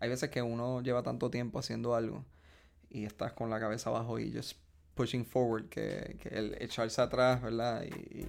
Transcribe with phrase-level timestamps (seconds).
[0.00, 2.24] hay veces que uno lleva tanto tiempo haciendo algo
[2.88, 4.58] y estás con la cabeza abajo y just
[4.96, 7.84] pushing forward, que, que el echarse atrás, ¿verdad?
[7.84, 8.26] Y,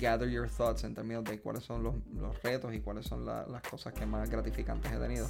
[0.00, 3.62] gather your thoughts en términos de cuáles son los, los retos y cuáles son las
[3.68, 5.28] cosas que más gratificantes he tenido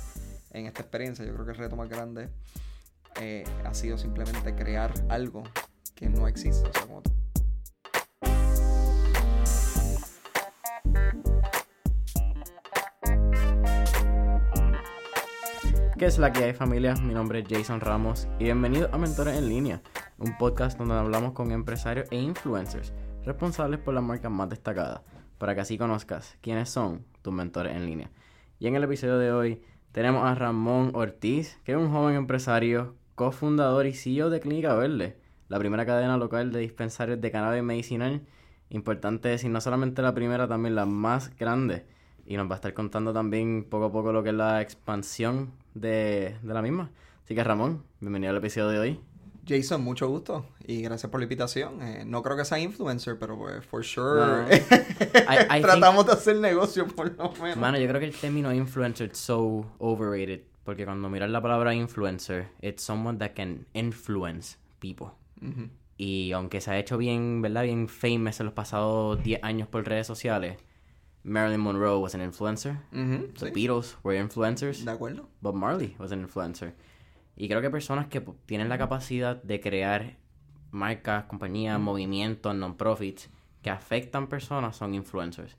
[0.52, 1.24] en esta experiencia.
[1.24, 2.28] Yo creo que el reto más grande
[3.20, 5.42] eh, ha sido simplemente crear algo
[5.96, 6.68] que no existe.
[6.68, 7.02] O sea, como
[16.00, 16.94] ¿Qué es la que hay familia?
[16.94, 19.82] Mi nombre es Jason Ramos y bienvenido a Mentores en Línea,
[20.16, 25.02] un podcast donde hablamos con empresarios e influencers responsables por las marcas más destacadas,
[25.36, 28.10] para que así conozcas quiénes son tus mentores en línea.
[28.58, 32.94] Y en el episodio de hoy tenemos a Ramón Ortiz, que es un joven empresario,
[33.14, 38.22] cofundador y CEO de Clínica Verde, la primera cadena local de dispensarios de cannabis medicinal.
[38.70, 41.84] Importante decir, no solamente la primera, también la más grande.
[42.24, 45.59] Y nos va a estar contando también poco a poco lo que es la expansión
[45.74, 46.90] de, la misma.
[47.24, 49.00] Así que Ramón, bienvenido al episodio de hoy.
[49.46, 51.82] Jason, mucho gusto y gracias por la invitación.
[51.82, 54.46] Eh, no creo que sea influencer, pero pues, for sure,
[55.60, 57.56] tratamos de hacer negocio por lo menos.
[57.56, 61.74] Mano, yo creo que el término influencer es so overrated, porque cuando miras la palabra
[61.74, 65.08] influencer, it's someone that can influence people.
[65.96, 67.64] Y aunque se ha hecho bien, ¿verdad?
[67.64, 70.58] Bien famous en los pasados 10 años por redes sociales,
[71.22, 72.78] Marilyn Monroe was an influencer.
[72.92, 74.84] The Beatles were influencers.
[74.84, 75.28] De acuerdo.
[75.40, 76.74] Bob Marley was an influencer.
[77.36, 80.16] Y creo que personas que tienen la capacidad de crear
[80.70, 83.28] marcas, compañías, movimientos, non-profits
[83.62, 85.56] que afectan personas son influencers.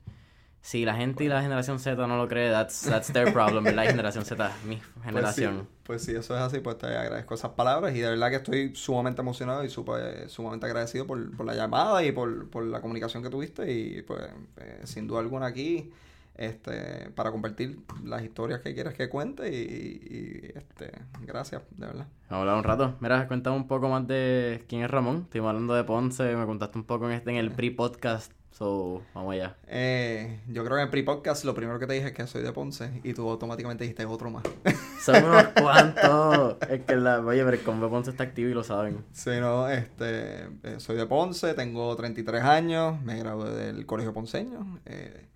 [0.62, 3.84] Si la gente y la generación Z no lo cree, that's, that's their problem, La
[3.84, 5.68] generación Z, mi pues generación.
[5.82, 8.74] Pues sí, eso es así, pues te agradezco esas palabras y de verdad que estoy
[8.76, 13.24] sumamente emocionado y super, sumamente agradecido por, por la llamada y por, por, la comunicación
[13.24, 14.22] que tuviste y pues
[14.58, 15.90] eh, sin duda alguna aquí
[16.36, 22.06] este para compartir las historias que quieras que cuente y, este gracias, de verdad.
[22.30, 22.96] Vamos a hablar un rato.
[23.00, 25.22] Mira, cuéntame un poco más de quién es Ramón.
[25.24, 29.32] Estuvimos hablando de Ponce, me contaste un poco en este en el pre-podcast So, vamos
[29.32, 29.56] allá.
[29.66, 32.52] Eh, yo creo que en pre-podcast lo primero que te dije es que soy de
[32.52, 34.42] Ponce y tú automáticamente dijiste otro más.
[35.02, 36.58] Son unos cuantos.
[36.68, 39.04] es que la, oye, pero el combo Ponce está activo y lo saben.
[39.12, 44.80] Sí, no, este, eh, soy de Ponce, tengo 33 años, me gradué del colegio ponceño.
[44.84, 45.26] Eh,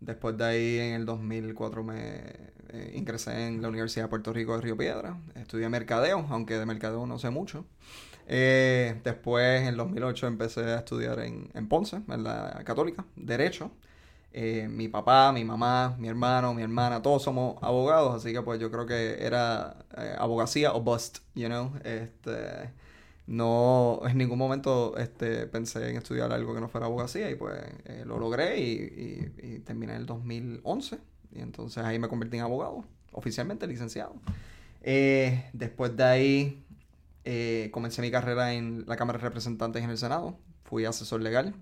[0.00, 2.58] después de ahí, en el 2004, me
[2.92, 5.16] ingresé en la Universidad de Puerto Rico de Río Piedra.
[5.36, 7.64] Estudié mercadeo, aunque de mercadeo no sé mucho.
[8.30, 13.70] Eh, después, en 2008, empecé a estudiar en, en Ponce, en la Católica, Derecho.
[14.32, 18.60] Eh, mi papá, mi mamá, mi hermano, mi hermana, todos somos abogados, así que pues
[18.60, 21.72] yo creo que era eh, abogacía o bust, you know.
[21.82, 22.70] Este,
[23.26, 27.58] no, en ningún momento este, pensé en estudiar algo que no fuera abogacía y pues
[28.04, 30.98] lo logré y, y, terminé en el 2011
[31.32, 34.14] y entonces ahí me convertí en abogado, oficialmente licenciado.
[34.82, 36.64] después de ahí
[37.30, 40.38] eh, comencé mi carrera en la Cámara de Representantes en el Senado.
[40.64, 41.54] Fui asesor legal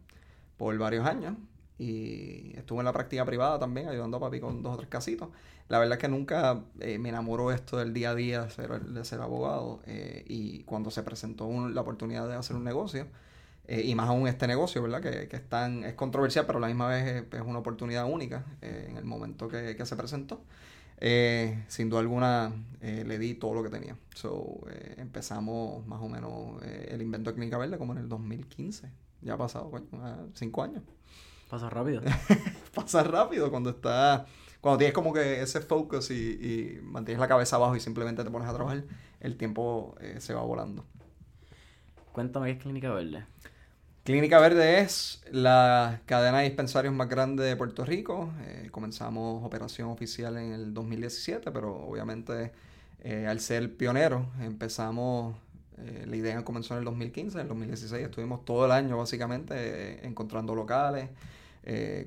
[0.57, 1.35] por varios años
[1.77, 5.29] y estuve en la práctica privada también, ayudando a papi con dos o tres casitos.
[5.69, 9.21] La verdad es que nunca eh, me enamoró esto del día a día de ser,
[9.21, 13.09] abogado eh, y cuando se presentó la oportunidad de hacer un negocio,
[13.69, 15.01] y más aún este negocio, ¿verdad?
[15.01, 19.05] Que, es, tan, controversial, pero a la misma vez es, una oportunidad única en el
[19.05, 20.41] momento que, que se presentó.
[20.99, 23.97] Eh, sin duda alguna eh, le di todo lo que tenía.
[24.15, 28.91] So, eh, empezamos más o menos el invento de Clínica Verde como en el 2015.
[29.23, 29.71] Ya ha pasado,
[30.35, 30.83] cinco años.
[31.51, 32.03] Pasa rápido.
[32.75, 34.27] Pasa rápido cuando está
[34.61, 38.31] cuando tienes como que ese focus y, y, mantienes la cabeza abajo y simplemente te
[38.31, 38.83] pones a trabajar,
[39.21, 40.85] el tiempo se va volando.
[42.13, 43.27] Cuéntame qué es Clínica Verde.
[44.07, 48.31] Clínica Verde es la cadena de dispensarios más grande de Puerto Rico.
[48.47, 52.53] Eh, comenzamos operación oficial en el 2017, pero obviamente
[53.03, 55.35] eh, al ser pionero empezamos,
[55.79, 60.07] eh, la idea comenzó en el 2015, en el 2016 estuvimos todo el año básicamente
[60.07, 61.09] encontrando locales,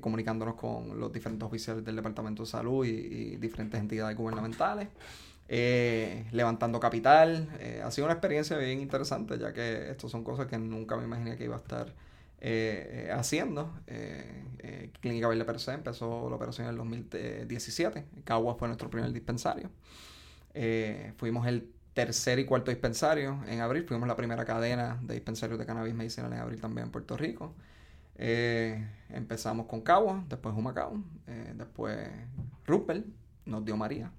[0.00, 4.88] comunicándonos con los diferentes oficiales del Departamento de Salud y diferentes entidades gubernamentales.
[5.52, 7.48] Eh, levantando capital.
[7.58, 11.02] Eh, ha sido una experiencia bien interesante, ya que estas son cosas que nunca me
[11.02, 11.92] imaginé que iba a estar
[12.40, 13.72] eh, haciendo.
[15.00, 18.04] Clínica Verde per se empezó la operación en el 2017.
[18.24, 19.70] Cagua fue nuestro primer dispensario.
[21.16, 23.84] fuimos el tercer y cuarto dispensario en abril.
[23.88, 27.54] Fuimos la primera cadena de dispensarios de cannabis medicinal en abril también en Puerto Rico.
[28.16, 31.02] empezamos con Cagua, después Humacao,
[31.56, 32.08] después
[32.66, 33.04] Rupert,
[33.46, 34.12] nos dio María.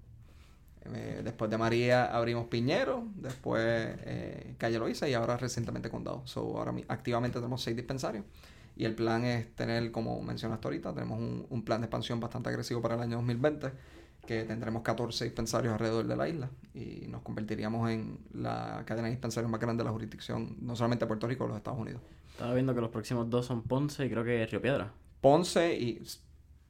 [0.85, 6.23] Eh, después de María abrimos Piñero, después eh, Calle Loíza y ahora recientemente Condado.
[6.25, 8.25] So, ahora activamente tenemos seis dispensarios
[8.75, 11.19] y el plan es tener, como mencionaste ahorita, tenemos
[11.49, 13.71] un, plan de expansión bastante agresivo para el año 2020.
[14.25, 19.11] que tendremos 14 dispensarios alrededor de la isla y nos convertiríamos en la cadena de
[19.11, 22.01] dispensarios más grande de la jurisdicción, no solamente de Puerto Rico, los Estados Unidos.
[22.31, 24.91] Estaba viendo que los próximos dos son Ponce y creo que Río Piedra.
[25.21, 26.01] Ponce y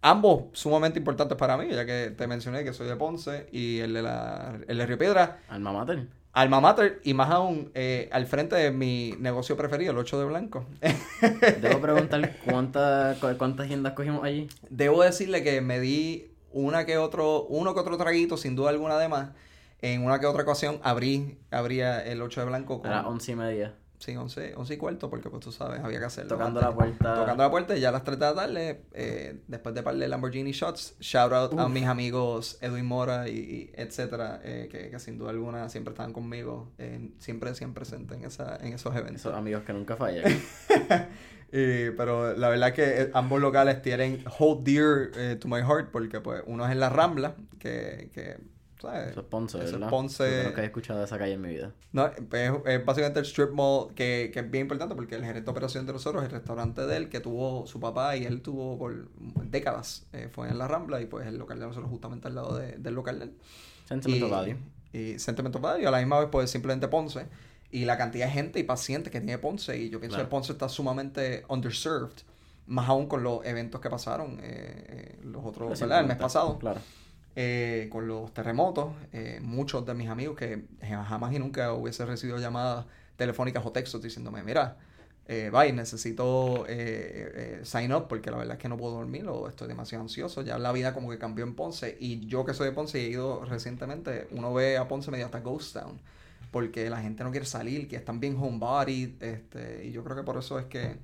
[0.01, 3.93] ambos sumamente importantes para mí, ya que te mencioné que soy de Ponce y el
[3.93, 5.39] de, la, el de Río Piedra.
[5.49, 6.07] Alma Mater.
[6.33, 10.25] Alma Mater y más aún eh, al frente de mi negocio preferido, el 8 de
[10.25, 10.65] Blanco.
[11.61, 14.47] Debo preguntar cuántas cuántas tiendas cogimos allí.
[14.69, 18.95] Debo decirle que me di una que otro, uno que otro traguito, sin duda alguna
[18.95, 19.29] además.
[19.81, 22.91] En una que otra ocasión abrí, abría el 8 de Blanco con...
[22.91, 23.73] A las once y media.
[24.01, 26.29] Sí, 11, 11 y cuarto, porque pues tú sabes, había que hacerlo.
[26.29, 27.13] Tocando la puerta.
[27.13, 29.95] Tocando la puerta y ya a las 3 de la tarde, eh, después de par
[29.95, 34.97] de Lamborghini Shots, shout out a mis amigos Edwin Mora y, etcétera, eh, que, que,
[34.97, 39.21] sin duda alguna siempre estaban conmigo, eh, siempre, siempre presentes en, esa, en esos eventos.
[39.21, 40.23] Esos amigos que nunca fallan.
[41.51, 46.21] y, pero la verdad es que ambos locales tienen hold dear to my heart, porque
[46.21, 48.37] pues uno es en la Rambla, que, que
[48.89, 49.87] eso es Ponce, Eso ¿verdad?
[49.87, 50.43] es Ponce.
[50.45, 51.71] nunca he escuchado esa calle en mi vida.
[51.91, 55.51] No, es, básicamente el strip mall que, que, es bien importante porque el gerente de
[55.51, 59.09] operación de nosotros, el restaurante de él, que tuvo su papá y él tuvo por
[59.45, 62.57] décadas, eh, fue en la Rambla y pues el local de nosotros justamente al lado
[62.57, 63.37] de, del local de él.
[63.85, 64.57] Sentimiento Value.
[64.93, 67.27] Y Sentimiento Value, a la misma vez pues simplemente Ponce.
[67.71, 70.51] Y la cantidad de gente y pacientes que tiene Ponce, y yo pienso que Ponce
[70.51, 72.15] está sumamente underserved,
[72.67, 76.01] más aún con los eventos que pasaron eh, eh los otros, ¿verdad?
[76.01, 76.57] El mes pasado.
[76.59, 76.81] Claro
[77.35, 82.39] eh, con los terremotos, eh, muchos de mis amigos que jamás y nunca hubiese recibido
[82.39, 82.85] llamadas
[83.15, 84.77] telefónicas o textos diciéndome, mira,
[85.27, 89.47] eh, bye, necesito eh, sign up porque la verdad es que no puedo dormir o
[89.47, 90.41] estoy demasiado ansioso.
[90.41, 93.05] Ya la vida como que cambió en Ponce y yo que soy de Ponce y
[93.05, 95.99] he ido recientemente, uno ve a Ponce medio hasta Ghost Town
[96.51, 100.23] porque la gente no quiere salir, que están bien homebodied, este, y yo creo que
[100.23, 100.97] por eso es que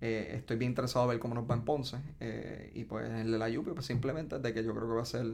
[0.00, 1.98] eh, estoy bien interesado a ver cómo nos va en Ponce.
[2.20, 5.02] Eh, y pues el de la Yupi, pues simplemente de que yo creo que va
[5.02, 5.26] a ser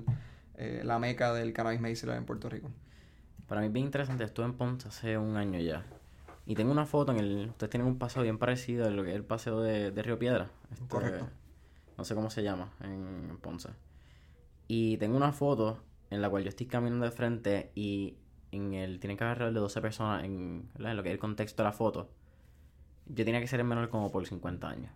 [0.57, 2.71] eh, la meca del cannabis medicinal en Puerto Rico.
[3.47, 4.25] Para mí es bien interesante.
[4.25, 5.85] Estuve en Ponce hace un año ya.
[6.47, 7.49] Y tengo una foto en el...
[7.51, 10.19] Ustedes tienen un paseo bien parecido a lo que es el paseo de, de Río
[10.19, 10.51] Piedra.
[10.73, 11.29] Este, Correcto.
[11.97, 13.71] No sé cómo se llama en Ponce.
[14.67, 18.17] Y tengo una foto en la cual yo estoy caminando de frente y
[18.51, 18.99] en el...
[18.99, 21.69] Tienen que haber alrededor de 12 personas en, en lo que es el contexto de
[21.69, 22.09] la foto
[23.07, 24.93] yo tenía que ser el menor como por 50 años.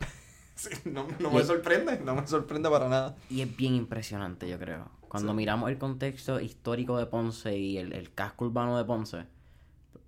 [0.54, 3.16] sí, no, me sorprende, no me sorprende para nada.
[3.30, 4.90] Y es bien impresionante, yo creo.
[5.08, 9.24] Cuando miramos el contexto histórico de Ponce y el, casco urbano de Ponce,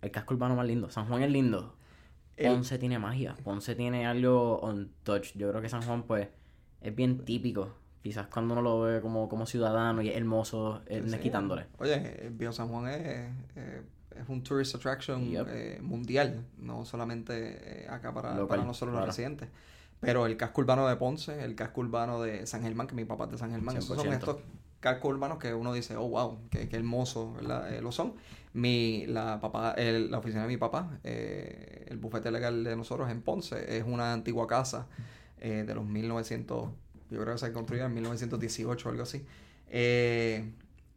[0.02, 1.75] el casco urbano más lindo, San Juan es lindo.
[2.37, 5.32] Ponce tiene magia, Ponce tiene algo on touch.
[5.34, 6.28] Yo creo que San Juan, pues,
[6.81, 7.75] es bien típico.
[8.02, 11.66] Quizás cuando uno lo ve como, como ciudadano y es hermoso, es quitándole.
[11.78, 13.31] Oye, el Bio San Juan es
[14.20, 19.49] es un tourist attraction eh, mundial, no solamente eh, acá para, para nosotros los residentes.
[20.00, 23.25] Pero el casco urbano de Ponce, el casco urbano de San Germán, que mi papá
[23.25, 24.38] es de San Germán, esos son estos
[24.81, 27.75] cascos urbanos que uno dice, oh, wow, qué, qué hermoso, ¿verdad?
[27.75, 28.14] Eh, lo son.
[28.55, 33.76] Mi, la, papá, la oficina de mi papá, el bufete legal de nosotros en Ponce,
[33.76, 34.87] es una antigua casa
[35.38, 36.69] de los 1900,
[37.11, 39.25] yo creo que se construyó en 1918 o algo así.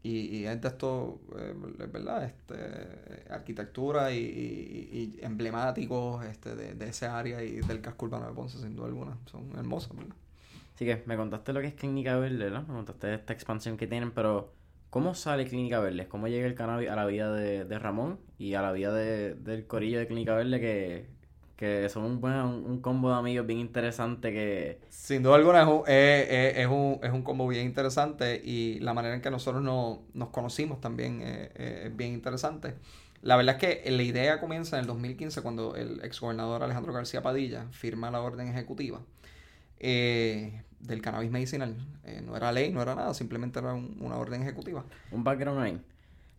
[0.04, 1.54] Y, y es de esto, eh,
[1.92, 2.26] ¿verdad?
[2.26, 8.34] Este, arquitectura y, y, emblemáticos este, de, de, ese área y del casco urbano de
[8.34, 9.18] Ponce, sin duda alguna.
[9.32, 10.16] Son hermosos, ¿verdad?
[10.76, 12.62] Así que me contaste lo que es Clínica Verde, ¿no?
[12.64, 14.54] Me contaste esta expansión que tienen, pero
[14.90, 16.08] ¿cómo sale Clínica Verde?
[16.10, 19.36] ¿Cómo llega el cannabis a la vida de, de Ramón y a la vida de,
[19.36, 21.08] del corillo de Clínica Verde que,
[21.56, 24.80] que son un, buen, un, combo de amigos bien interesante que...
[24.90, 29.16] Sin duda alguna es un, es, un, es un combo bien interesante y la manera
[29.16, 32.76] en que nosotros no, nos conocimos también es bien interesante.
[33.24, 37.22] La verdad es que la idea comienza en el 2015 cuando el exgobernador Alejandro García
[37.22, 39.00] Padilla firma la orden ejecutiva
[39.80, 41.78] eh, del cannabis medicinal.
[42.04, 44.84] Eh, no era ley, no era nada, simplemente era una orden ejecutiva.
[45.12, 45.82] Un background ahí.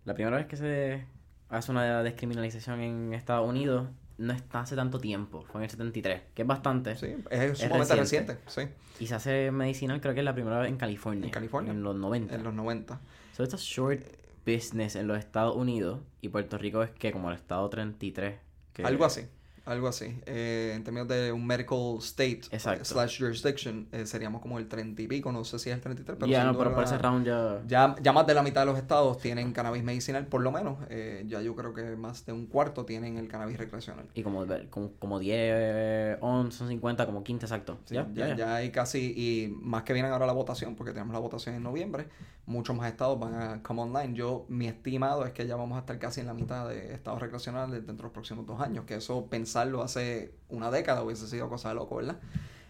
[0.04, 1.06] La primera vez que se
[1.48, 6.22] hace una descriminalización en Estados Unidos no está hace tanto tiempo, fue en el 73,
[6.34, 6.96] que es bastante.
[6.96, 8.38] Sí, es sumamente reciente.
[8.46, 8.62] sí.
[9.00, 11.26] Y se hace medicinal, creo que es la primera vez en California.
[11.26, 11.72] En California.
[11.72, 12.34] En los 90.
[12.34, 13.00] En los 90.
[13.32, 14.02] So, esto es short
[14.46, 18.38] business en los Estados Unidos y Puerto Rico es que como el estado 33.
[18.72, 18.84] Que...
[18.84, 19.22] Algo así.
[19.64, 20.14] Algo así.
[20.26, 22.42] Eh, en términos de un medical state
[22.82, 26.18] slash jurisdiction, eh, seríamos como el 30 y pico, no sé si es el 33,
[26.18, 26.30] pero...
[26.30, 27.94] Ya, no, pero por ese round ya...
[27.98, 28.12] ya...
[28.12, 30.78] más de la mitad de los estados tienen cannabis medicinal, por lo menos.
[30.90, 34.06] Eh, ya yo creo que más de un cuarto tienen el cannabis recreacional.
[34.14, 37.78] Y como, como, como 10, 11, 50, como 15 exacto.
[37.86, 41.20] ya, ya, ya, hay casi, y más que vienen ahora la votación, porque tenemos la
[41.20, 42.06] votación en noviembre,
[42.46, 44.14] muchos más estados van a come online.
[44.14, 47.20] Yo, mi estimado es que ya vamos a estar casi en la mitad de estados
[47.20, 51.48] recreacionales dentro de los próximos dos años, que eso pensarlo hace una década hubiese sido
[51.48, 52.16] cosa de loco, ¿verdad?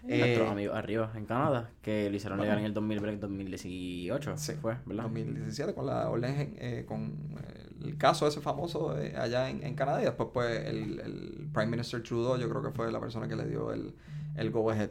[0.03, 4.53] Nuestros amigos arriba en Canadá, que lo hicieron legal en el 2018, Sí.
[4.61, 5.05] fue, ¿verdad?
[5.05, 7.17] 2017 con la orden, eh, con
[7.83, 11.69] el caso ese famoso eh, allá en, en Canadá y después pues el, el Prime
[11.69, 13.95] Minister Trudeau yo creo que fue la persona que le dio el,
[14.37, 14.91] el go ahead.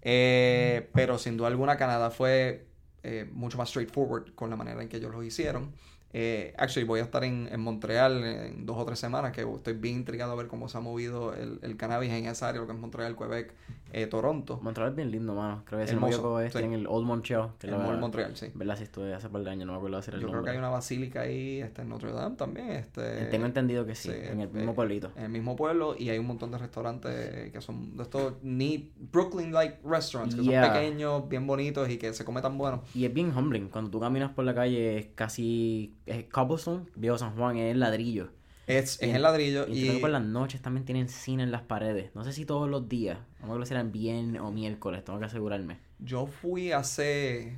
[0.00, 2.66] Eh, pero sin duda alguna Canadá fue
[3.02, 5.72] eh, mucho más straightforward con la manera en que ellos lo hicieron.
[6.18, 9.96] Eh, actually, voy a estar en, Montreal en dos o tres semanas, que estoy bien
[9.96, 12.78] intrigado a ver cómo se ha movido el cannabis en esa área, lo que es
[12.78, 13.52] Montreal, Quebec,
[13.92, 14.58] eh, Toronto.
[14.62, 15.62] Montreal es bien lindo, mano.
[15.64, 16.58] Creo que me Hermoso, es sí.
[16.58, 17.50] en el Old Montreal.
[17.58, 18.50] Que El la- Mall Montreal, sí.
[18.54, 18.76] ¿Verdad?
[18.76, 20.36] Si estuve hace par de años, no me acuerdo de hacer el Yo creo que
[20.36, 20.52] nombre.
[20.52, 22.70] hay una basílica ahí, este, en Notre Dame también.
[22.70, 25.12] Este, Eh, Tengo entendido que sí, sí, en el mismo eh, pueblito.
[25.16, 28.82] En el mismo pueblo y hay un montón de restaurantes que son de estos neat,
[29.12, 30.64] Brooklyn-like restaurants, que Yeah.
[30.66, 32.82] son pequeños, bien bonitos y que se come tan bueno.
[32.94, 33.68] Y es bien humbling.
[33.68, 35.94] Cuando tú caminas por la calle es casi...
[36.06, 38.28] Es cobblestone, viejo San Juan, es ladrillo.
[38.66, 41.62] Es, es Y- en ladrillo Y y, por las noches también tienen cine en las
[41.62, 42.10] paredes.
[42.14, 43.18] No sé si todos los días.
[43.40, 45.04] No me acuerdo si eran viernes o miércoles.
[45.04, 45.78] Tengo que asegurarme.
[45.98, 47.56] yo fui hace,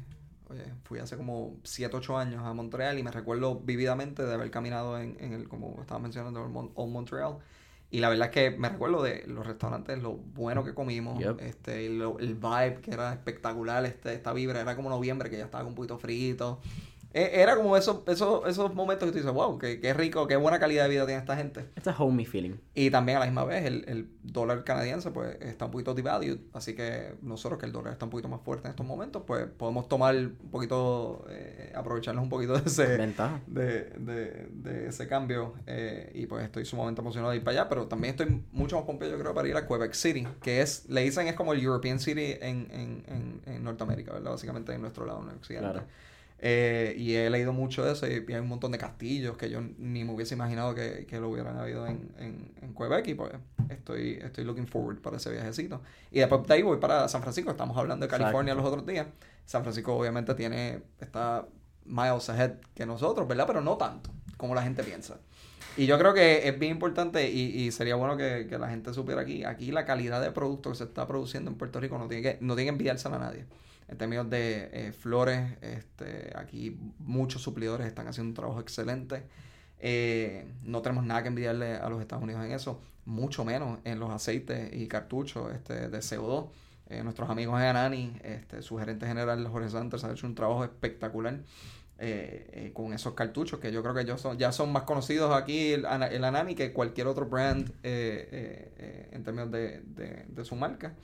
[0.51, 4.51] oye, fui hace como 7, 8 años a Montreal y me recuerdo vividamente de haber
[4.51, 7.39] caminado en, en el, como estaba mencionando, el Mon- Old Montreal.
[7.91, 11.41] Y la verdad es que me recuerdo de los restaurantes, lo bueno que comimos, Yep.
[11.41, 15.47] este, lo- el vibe que era espectacular, este, esta vibra, era como noviembre que ya
[15.47, 16.61] estaba un poquito frito.
[17.15, 20.37] E- Era como esos, esos, esos momentos que tú dices, wow, qué, qué rico, qué
[20.37, 21.67] buena calidad de vida tiene esta gente.
[21.75, 22.57] Este homey feeling.
[22.75, 26.39] Y también a la misma vez el, el dólar canadiense pues está un poquito devalued,
[26.53, 29.47] así que nosotros que el dólar está un poquito más fuerte en estos momentos, pues
[29.47, 33.41] podemos tomar un poquito, eh, aprovecharnos un poquito de ese, Ventaja.
[33.47, 37.69] de, de, de ese cambio eh, y pues estoy sumamente emocionado de ir para allá,
[37.71, 40.87] pero también estoy mucho más pompeado yo creo para ir a Quebec City, que es,
[40.89, 44.33] le dicen es como el European City en, en, en, en Norteamérica, ¿verdad?
[44.33, 45.71] Básicamente en nuestro lado, en el occidente.
[45.73, 45.87] Claro.
[46.41, 49.61] Eh, y he leído mucho de eso y, hay un montón de castillos que yo
[49.61, 53.33] ni me hubiese imaginado que, que lo hubieran habido en, en, en Quebec y pues
[53.69, 55.83] estoy, estoy looking forward para ese viajecito.
[56.13, 58.71] Y después de ahí voy para San Francisco, estamos hablando de California Exacto.
[58.71, 59.07] los otros días.
[59.47, 61.47] San Francisco obviamente tiene, está
[61.85, 63.47] miles ahead que nosotros, ¿verdad?
[63.47, 65.19] Pero no tanto como la gente piensa.
[65.77, 68.93] Y yo creo que es bien importante y, y sería bueno que, que la gente
[68.95, 72.09] supiera aquí, aquí la calidad de producto que se está produciendo en Puerto Rico no
[72.09, 73.47] tiene que, no tiene que enviársela a nadie.
[73.89, 79.23] En términos de eh, flores, este, aquí muchos suplidores están haciendo un trabajo excelente.
[79.81, 83.99] Eh, no tenemos nada que envidiarle a los Estados Unidos en eso, mucho menos en
[83.99, 86.49] los aceites y cartuchos este, de CO2.
[86.91, 90.65] Eh, nuestros amigos de Anani, este, su gerente general Jorge Sanders ha hecho un trabajo
[90.65, 91.41] espectacular
[92.75, 94.05] con esos cartuchos que yo creo que
[94.39, 99.51] ya son más conocidos aquí el, Ana- el Anani que cualquier otro brand en términos
[99.51, 100.95] de su marca.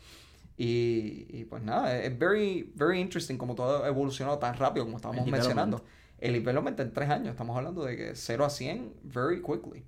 [0.56, 4.96] Y, y pues nada, es very, very interesting como todo ha evolucionado tan rápido como
[4.96, 5.84] estábamos El mencionando.
[6.18, 9.84] El development en tres años, estamos hablando de que 0 a 100 very quickly.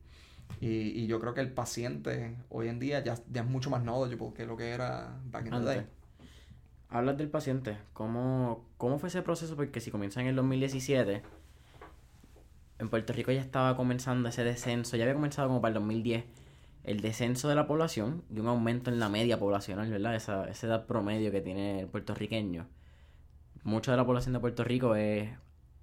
[0.61, 3.83] Y, y yo creo que el paciente hoy en día ya, ya es mucho más
[3.83, 5.87] knowledgeable que lo que era back in the day.
[6.89, 7.79] Hablas del paciente.
[7.93, 9.57] ¿Cómo, ¿Cómo fue ese proceso?
[9.57, 11.23] Porque si comienza en el 2017,
[12.79, 16.25] en Puerto Rico ya estaba comenzando ese descenso, ya había comenzado como para el 2010,
[16.87, 20.15] el descenso de la población y un aumento en la media poblacional, ¿verdad?
[20.15, 22.69] Esa, esa edad promedio que tiene el puertorriqueño.
[23.65, 25.29] Mucha de la población de Puerto Rico es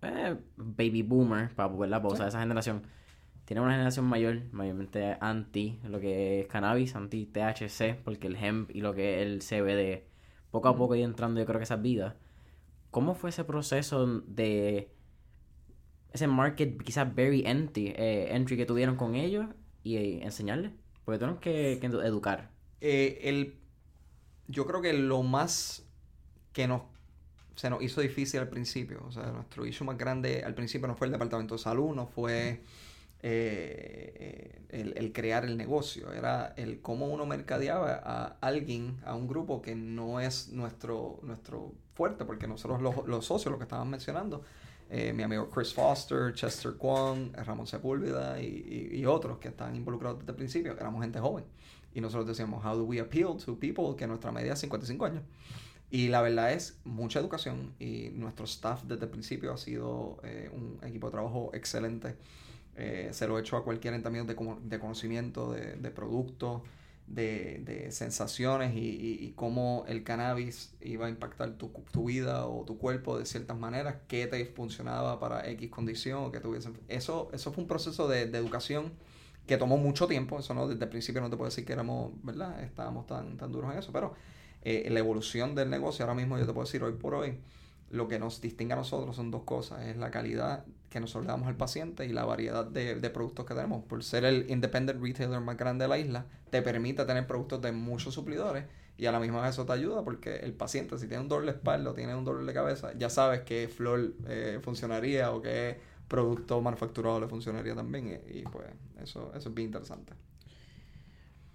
[0.01, 2.01] eh, baby boomer, para ¿verdad?
[2.01, 2.83] Para usar esa generación.
[3.43, 8.74] Tiene una generación mayor, mayormente anti lo que es cannabis, anti THC, porque el hemp
[8.74, 10.03] y lo que es el CBD
[10.51, 12.15] poco a poco ir entrando yo creo que esas vidas.
[12.91, 14.89] ¿Cómo fue ese proceso de
[16.13, 19.48] ese market quizás very empty, eh, entry que tuvieron con ellos
[19.83, 20.72] y eh, enseñarles?
[21.05, 22.51] Porque que, que educar.
[22.81, 23.60] Eh, el,
[24.48, 25.86] yo creo que lo más
[26.53, 26.83] que nos
[27.55, 30.95] se nos hizo difícil al principio, o sea, nuestro issue más grande al principio no
[30.95, 32.62] fue el departamento de salud, no fue eh,
[33.22, 39.27] eh, el, el crear el negocio, era el cómo uno mercadeaba a alguien, a un
[39.27, 43.89] grupo que no es nuestro, nuestro fuerte, porque nosotros los, los socios, lo que estaban
[43.89, 44.43] mencionando,
[44.95, 50.33] eh, mi amigo Chris Foster, Chester Kwong, Ramón Sepúlveda y, otros que están involucrados desde
[50.33, 51.45] el principio, éramos gente joven.
[51.95, 55.23] Y nosotros decíamos, how do we appeal to people que nuestra media es 55 años?
[55.89, 60.51] Y la verdad es mucha educación y nuestro staff desde el principio ha sido eh,
[60.53, 62.15] un equipo de trabajo excelente.
[62.75, 66.62] Eh, se lo he hecho a cualquiera en términos de, de conocimiento, de, productos,
[67.07, 72.77] de, de sensaciones y, cómo el cannabis iba a impactar tu, tu vida o tu
[72.77, 76.69] cuerpo de ciertas maneras, qué te funcionaba para X condición o que tuviese...
[76.88, 78.93] Eso, eso fue un proceso de, de educación
[79.45, 82.12] que tomó mucho tiempo, eso no, desde el principio no te puedo decir que éramos,
[82.24, 82.63] ¿verdad?
[82.63, 84.13] Estábamos tan, tan duros en eso, pero
[84.62, 87.38] eh, la evolución del negocio, ahora mismo yo te puedo decir hoy por hoy,
[87.93, 91.31] lo que nos distingue a nosotros son dos cosas, es la calidad que nosotros le
[91.31, 93.85] damos al paciente y la variedad de, de productos que tenemos.
[93.85, 97.71] Por ser el independent retailer más grande de la isla, te permite tener productos de
[97.71, 98.65] muchos suplidores
[98.97, 101.45] Y a la misma vez eso te ayuda porque el paciente, si tiene un dolor
[101.45, 105.41] de espalda o tiene un dolor de cabeza, ya sabes qué flor eh, funcionaría o
[105.41, 108.21] qué producto manufacturado le funcionaría también.
[108.27, 108.65] Y, pues
[109.03, 110.13] eso, eso es bien interesante.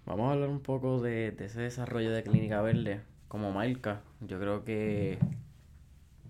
[0.05, 4.03] Vamos a hablar un poco de, de ese desarrollo de Clínica Verde como marca.
[4.21, 5.19] Yo creo que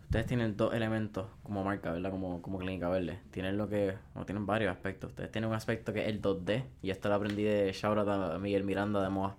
[0.10, 2.10] ustedes tienen dos elementos como marca, ¿verdad?
[2.10, 3.20] Como, como Clínica Verde.
[3.30, 5.12] Tienen lo que, o tienen varios aspectos.
[5.12, 8.40] Ustedes tienen un aspecto que es el 2D, y esto lo aprendí de Shaura a
[8.40, 9.38] Miguel Miranda de Moa,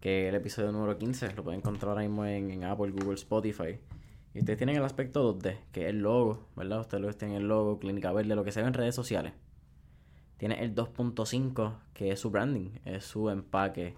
[0.00, 3.78] que es el episodio número 15, lo pueden encontrar ahora mismo en, Apple, Google, Spotify.
[4.32, 6.80] Y ustedes tienen el aspecto 2D, que es el logo, ¿verdad?
[6.80, 9.34] Ustedes tienen el logo, Clínica Verde, lo que se ve en redes sociales.
[10.38, 13.94] Tiene el 2.5, que es su branding, es su empaque,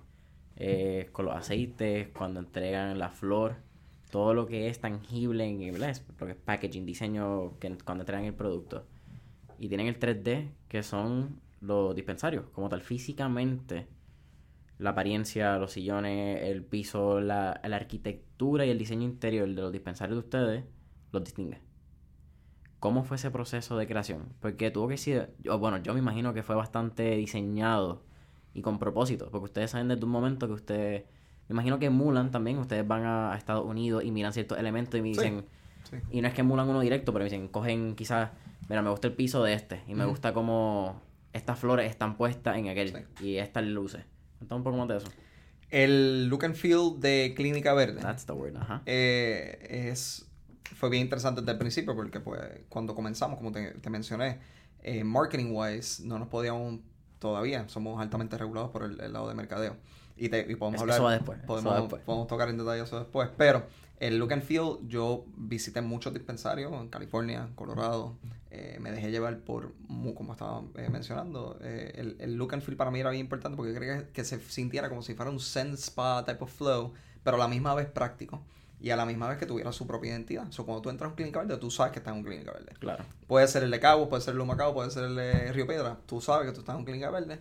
[0.57, 3.59] eh, con los aceites, cuando entregan la flor
[4.15, 8.25] todo lo que es tangible en inglés, lo que es packaging, diseño, que cuando entregan
[8.25, 8.87] el producto.
[9.59, 13.89] Y tienen el 3D, que son los dispensarios, como tal, físicamente.
[14.79, 20.15] La apariencia, los sillones, el piso, la, arquitectura y el diseño interior de los dispensarios
[20.15, 20.65] de ustedes
[21.11, 21.61] los distingue.
[22.79, 24.33] ¿Cómo fue ese proceso de creación?
[24.39, 28.05] Porque tuvo que ser, bueno, yo me imagino que fue bastante diseñado
[28.53, 31.05] y con propósito, porque ustedes saben desde un momento que ustedes
[31.49, 35.03] me imagino que Mulan también, ustedes van a Estados Unidos y miran ciertos elementos y
[35.03, 35.45] me dicen,
[36.11, 38.31] y no es que Mulan uno directo, pero me dicen, cogen quizás,
[38.69, 42.57] mira, me gusta el piso de este y me gusta cómo estas flores están puestas
[42.57, 44.05] en aquel y estas luces.
[44.41, 45.07] Entonces un poco más de eso.
[45.71, 48.01] El look and feel de Clínica Verde.
[48.01, 48.83] That's the word, ajá.
[48.87, 50.27] Eh, es,
[50.77, 54.39] fue bien interesante desde el principio porque pues cuando comenzamos, como te, mencioné,
[54.83, 56.81] eh, marketing wise no nos podíamos
[57.19, 59.77] todavía, somos altamente regulados por el lado de mercadeo
[60.17, 61.19] y, te, y podemos hablar.
[61.19, 61.39] después.
[61.47, 63.29] Podemos, podemos tocar en detalle eso después.
[63.37, 63.65] Pero
[64.01, 68.17] el look and feel, yo visité muchos dispensarios en California, Colorado.
[68.51, 69.73] Eh, me dejé llevar por,
[70.15, 73.57] como estaba eh, mencionando, eh, el, el, look and feel para mí era bien importante
[73.57, 76.93] porque quería que, se sintiera como si fuera un Zen Spa type of flow,
[77.25, 78.43] pero a la misma vez práctico
[78.81, 80.47] y a la misma vez que tuviera su propia identidad.
[80.47, 82.25] O sea, cuando tú entras a un clínica verde, tú sabes que estás en un
[82.25, 82.75] clínica verde.
[82.79, 83.05] Claro.
[83.27, 85.67] Puede ser el de Cabo, puede ser el de Macao, puede ser el de Río
[85.67, 85.99] Piedra.
[86.07, 87.41] Tú sabes que tú estás en un clínica verde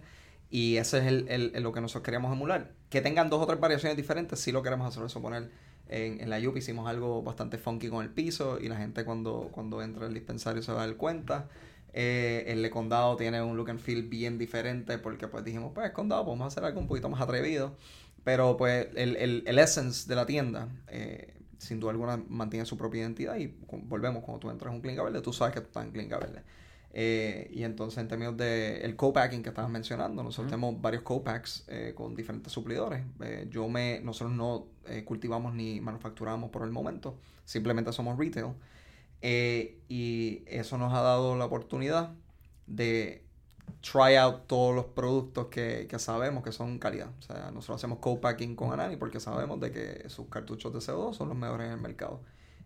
[0.54, 2.74] y ese es el, el, lo que nosotros queríamos emular.
[2.92, 5.04] Que tengan dos o tres variaciones diferentes, sí lo queremos hacer.
[5.04, 5.50] Eso poner
[5.90, 9.50] en, en la Yup hicimos algo bastante funky con el piso y la gente cuando,
[9.52, 11.50] cuando entra al dispensario se va a dar cuenta.
[11.92, 15.90] Eh, el de condado tiene un look and feel bien diferente porque pues dijimos, pues
[15.90, 17.76] condado, podemos hacer algo un poquito más atrevido.
[18.24, 23.02] Pero pues el, el, essence de la tienda, eh, sin duda alguna, mantiene su propia
[23.02, 23.48] identidad y
[23.86, 26.20] volvemos, cuando tú entras en un clínica verde, tú sabes que tú estás en clínica
[26.20, 26.44] verde.
[26.96, 31.66] Eh, y entonces en términos de el co-packing que estabas mencionando, nosotros tenemos varios co-packs
[31.68, 33.04] eh, con diferentes suplidores.
[33.22, 34.68] Eh, yo me, nosotros no
[35.06, 38.54] cultivamos ni manufacturamos por el momento, simplemente somos retail.
[39.90, 42.12] y eso nos ha dado la oportunidad
[42.68, 43.24] de
[43.82, 47.10] try out todos los productos que, que sabemos que son calidad.
[47.20, 51.14] O sea, nosotros hacemos co-packing con Anani porque sabemos de que sus cartuchos de CO2
[51.14, 52.22] son los mejores en el mercado.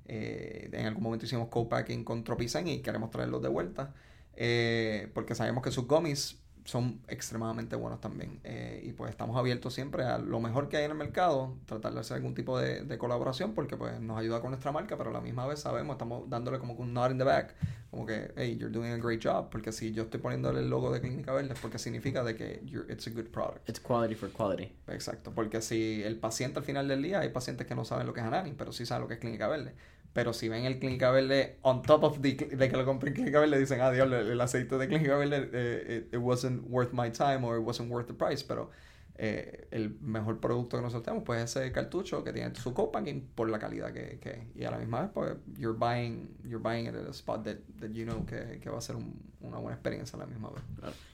[0.06, 3.94] en algún momento hicimos co-packing con Tropicen y queremos traerlos de vuelta.
[4.38, 8.40] Eh, porque sabemos que sus gummies son extremadamente buenos también.
[8.44, 11.94] Eh, y pues estamos abiertos siempre a lo mejor que hay en el mercado, tratar
[11.94, 15.12] de hacer algún tipo de, de, colaboración porque pues nos ayuda con nuestra marca, pero
[15.12, 17.56] a la misma vez sabemos, estamos dándole como un nod in the back,
[17.90, 20.92] como que, hey, you're doing a great job, porque si yo estoy poniéndole el logo
[20.92, 23.68] de Clínica Verde es porque significa de que it's a good product.
[23.70, 24.76] It's quality for quality.
[24.88, 28.14] Exacto, porque si el paciente al final del día, hay pacientes que no saben lo
[28.14, 29.74] que es Anani, pero sí saben lo que es Clínica Verde.
[30.18, 33.16] Pero si ven el Clínica Verde, on top of the, de que lo compré en
[33.18, 37.12] Clínica Verde, dicen, ah, Dios, el, aceite de Clínica Verde, eh, it, wasn't worth my
[37.12, 38.44] time or it wasn't worth the price.
[38.44, 38.72] Pero
[39.16, 43.52] eh, el mejor producto que nosotros tenemos, pues ese cartucho que tiene su copacking por
[43.52, 46.96] la calidad que, que Y a la misma vez, pues, you're buying, you're buying it
[46.96, 50.18] at a spot that, that you know que, que va a ser una buena experiencia
[50.18, 50.64] a la misma vez.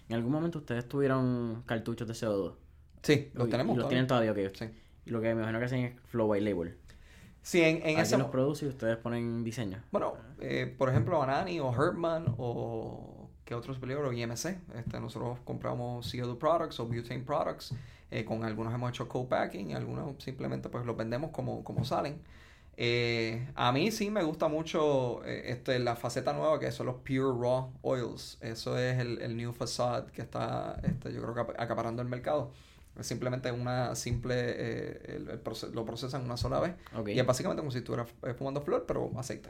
[0.08, 2.54] ¿En algún momento ustedes tuvieron cartuchos de CO2?
[3.02, 3.76] Sí, los tenemos.
[3.76, 4.56] Y los tienen todavía, ok.
[4.58, 4.70] Sí.
[5.06, 6.78] Y lo que me imagino que hacen es Flow by Label.
[7.43, 8.17] Sí, en, en ese...
[8.17, 9.84] los produce y ustedes ponen diseño?
[9.91, 13.29] Bueno, eh, por ejemplo, Anani o Herman o...
[13.43, 14.15] ¿Qué otros peligros?
[14.15, 14.58] IMC.
[14.73, 17.75] Este, nosotros compramos CO2 products o butane products.
[18.10, 22.21] Eh, con algunos hemos hecho co-packing algunos simplemente pues los vendemos como, como salen.
[22.77, 27.38] Eh, a mí sí me gusta mucho este, la faceta nueva que son los Pure
[27.38, 28.38] Raw Oils.
[28.39, 32.51] Eso es el, el new facade que está, este, yo creo que acaparando el mercado.
[33.01, 35.41] Simplemente una simple, eh, el,
[35.73, 36.75] lo procesan una sola vez.
[37.08, 39.49] Y es básicamente como si estuvieras eh, fumando flor, pero aceite.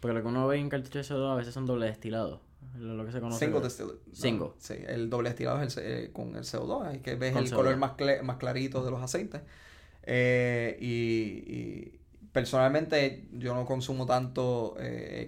[0.00, 2.40] Porque lo que uno ve en cartucho de CO2 a veces son doble destilados.
[2.78, 3.44] Lo que se conoce.
[3.44, 3.96] Single distilled.
[4.12, 4.50] Single.
[4.58, 6.86] sí, el doble destilado es el, eh, con el CO2.
[6.86, 9.42] Ahí que ves el color más, más clarito de los aceites.
[10.80, 11.98] y,
[12.32, 14.76] personalmente yo no consumo tanto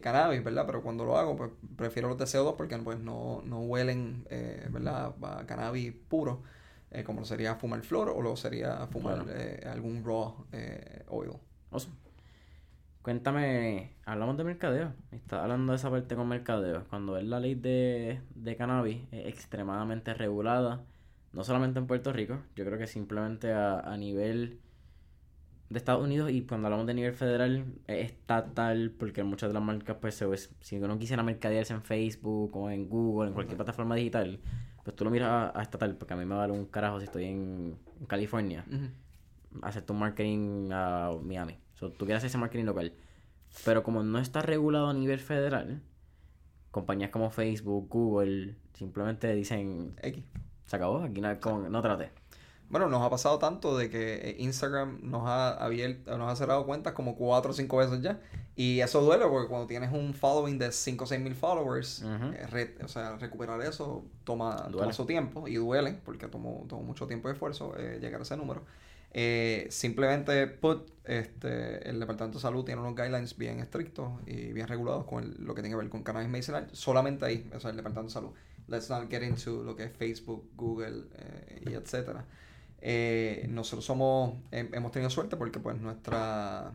[0.01, 0.65] cannabis, ¿verdad?
[0.65, 4.25] Pero cuando lo hago, pues prefiero los de CO2 porque pues no, no huelen,
[4.71, 5.15] ¿verdad?
[5.23, 6.43] A cannabis puro.
[6.91, 11.33] Eh, como sería fumar flor o lo sería fumar eh, algún raw eh, oil.
[11.71, 11.95] Awesome.
[13.03, 14.93] Cuéntame, hablamos de mercadeo.
[15.11, 16.85] Está hablando de esa parte con mercadeo.
[16.91, 20.85] Cuando es la ley de, de cannabis es extremadamente regulada,
[21.33, 24.61] no solamente en Puerto Rico, yo creo que simplemente a, a nivel
[25.71, 29.63] de Estados Unidos y cuando hablamos de nivel federal es estatal porque muchas de las
[29.63, 33.57] marcas pues se, pues, si uno quisiera mercadearse en Facebook o en Google, en cualquier
[33.57, 34.41] plataforma digital,
[34.91, 37.05] pues tú lo miras a, a estatal porque a mí me vale un carajo si
[37.05, 38.65] estoy en, en California
[39.63, 41.57] hacer tu marketing a Miami.
[41.75, 42.93] So, tú quieres hacer ese marketing local.
[43.65, 45.81] Pero como no está regulado a nivel federal,
[46.71, 50.25] compañías como Facebook, Google, simplemente dicen, X.
[50.67, 52.11] se acabó, aquí no, como- no trate.
[52.71, 56.65] Bueno, nos ha pasado tanto de que eh, Instagram nos ha abierto, nos ha cerrado
[56.65, 58.21] cuentas como cuatro o cinco veces ya.
[58.57, 62.27] Y eso duele porque cuando tienes un following de 5 o 6 mil followers, Ujú.
[62.33, 66.83] eh, re- o sea, recuperar eso toma, toma su tiempo y duele porque tomó, tomó
[66.83, 68.63] mucho tiempo y esfuerzo eh, llegar a ese número.
[69.13, 74.69] Eh, simplemente put, este, el Departamento de Salud tiene unos guidelines bien estrictos y bien
[74.69, 76.69] regulados con el- lo que tiene que ver con cannabis medicinal.
[76.73, 78.31] Solamente ahí, o sea, el Departamento de Salud.
[78.69, 82.25] Let's not get into lo que es Facebook, Google eh, y etcétera.
[82.81, 86.73] Eh, nosotros somos, hem- hemos tenido suerte porque pues nuestra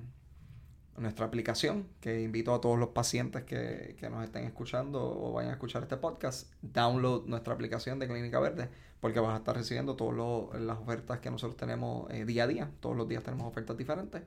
[0.97, 5.51] nuestra aplicación, que invito a todos los pacientes que, que nos estén escuchando o vayan
[5.51, 8.69] a escuchar este podcast, download nuestra aplicación de Clínica Verde,
[9.01, 12.71] porque vas a estar recibiendo todas las ofertas que nosotros tenemos eh, día a día,
[12.79, 14.21] todos los días tenemos ofertas diferentes,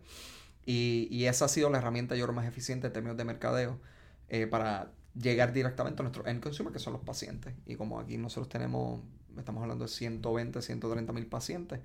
[0.66, 3.80] y, y esa ha sido la herramienta yo creo más eficiente en términos de mercadeo
[4.28, 8.18] eh, para llegar directamente a nuestro end consumer, que son los pacientes, y como aquí
[8.18, 9.00] nosotros tenemos,
[9.36, 11.80] estamos hablando de 120, 130 mil pacientes,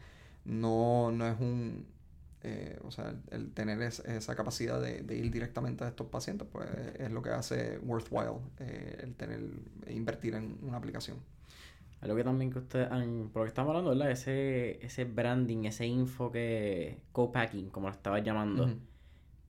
[0.45, 1.85] no, no es un,
[2.43, 6.07] eh, o sea, el, el tener es- esa capacidad de, de ir directamente a estos
[6.07, 6.67] pacientes, pues
[6.99, 9.39] es lo que hace worthwhile eh, el tener,
[9.87, 11.17] invertir en una aplicación.
[12.01, 14.11] Algo que también que ustedes han, por lo que estamos hablando, ¿verdad?
[14.11, 18.75] Ese, ese branding, ese info que, co-packing, como lo estabas llamando.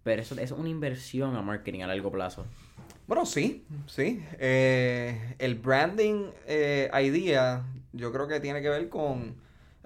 [0.04, 2.44] Pero eso, eso es una inversión a marketing a largo plazo.
[3.09, 4.22] Bueno, sí, sí.
[4.38, 6.26] Eh, el branding
[7.02, 9.37] idea, yo creo que tiene que ver con,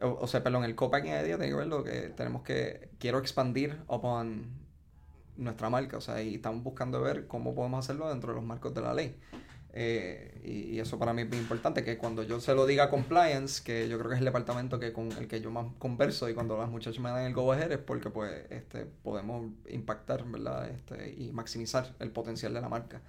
[0.01, 3.79] o, sea, perdón, el co-packing idea tiene que ver lo que tenemos que, quiero expandir
[3.87, 4.47] upon
[5.37, 8.75] nuestra marca, o sea, y estamos buscando ver cómo podemos hacerlo dentro de los marcos
[8.75, 9.15] de la ley.
[9.73, 13.63] Eh, y, eso para mí es bien importante, que cuando yo se lo diga compliance,
[13.63, 16.35] que yo creo que es el departamento que con el que yo más converso y
[16.35, 20.69] cuando las muchachas me dan el go ahead es porque pues este podemos impactar, ¿verdad?
[20.71, 23.03] Este, y maximizar el potencial de la marca.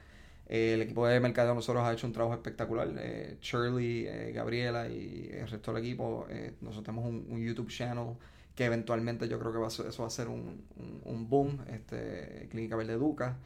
[0.50, 2.90] Eh, el equipo de mercadeo de nosotros ha hecho un trabajo espectacular.
[2.98, 7.70] Eh, Shirley, eh, Gabriela y el resto del equipo, eh, nosotros tenemos un, un YouTube
[7.70, 8.16] channel
[8.56, 11.60] que eventualmente yo creo que va a eso va a ser un, un, un boom,
[11.72, 13.38] este, Clínica Verde Educa.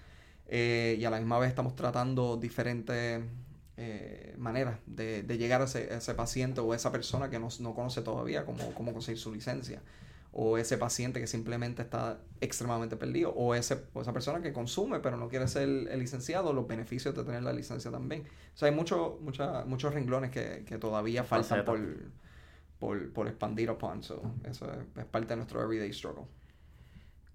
[0.47, 3.21] Eh, y a la misma vez estamos tratando diferentes
[3.77, 7.49] eh, maneras de, de llegar a ese, a ese paciente o esa persona que no,
[7.59, 9.81] no conoce todavía cómo, cómo conseguir su licencia.
[10.33, 13.31] O ese paciente que simplemente está extremadamente perdido.
[13.31, 17.15] O, ese, o esa persona que consume pero no quiere ser el licenciado, los beneficios
[17.15, 18.23] de tener la licencia también.
[18.53, 21.79] O sea, hay mucho, mucha, muchos renglones que, que todavía faltan por,
[22.79, 24.03] por, por expandir upon.
[24.03, 26.25] So, eso es, es parte de nuestro everyday struggle.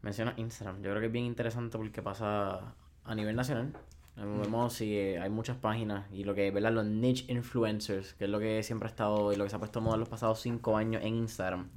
[0.02, 0.76] Menciona Instagram.
[0.82, 3.72] Yo creo que es bien interesante porque pasa a nivel nacional.
[4.16, 6.72] Vemos si eh, hay muchas páginas y lo que, ¿verdad?
[6.72, 9.58] Los niche influencers, que es lo que siempre ha estado y lo que se ha
[9.60, 11.68] puesto moda en los pasados 5 años en Instagram.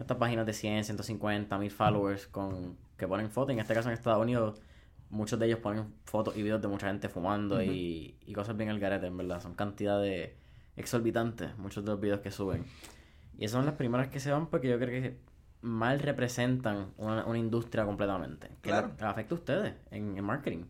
[0.00, 3.52] Estas páginas de 100, 150 mil followers con que ponen fotos.
[3.52, 4.60] En este caso en Estados Unidos,
[5.10, 8.68] muchos de ellos ponen fotos y videos de mucha gente fumando y, y cosas bien
[8.70, 9.40] al garete, en verdad.
[9.40, 10.32] Son cantidades
[10.76, 12.64] exorbitantes, muchos de los videos que suben.
[13.36, 15.18] Y esas son las primeras que se van porque yo creo que
[15.60, 18.48] mal representan una, una industria completamente.
[18.62, 18.90] Que Claro.
[18.98, 20.64] le afecta a ustedes en, en marketing.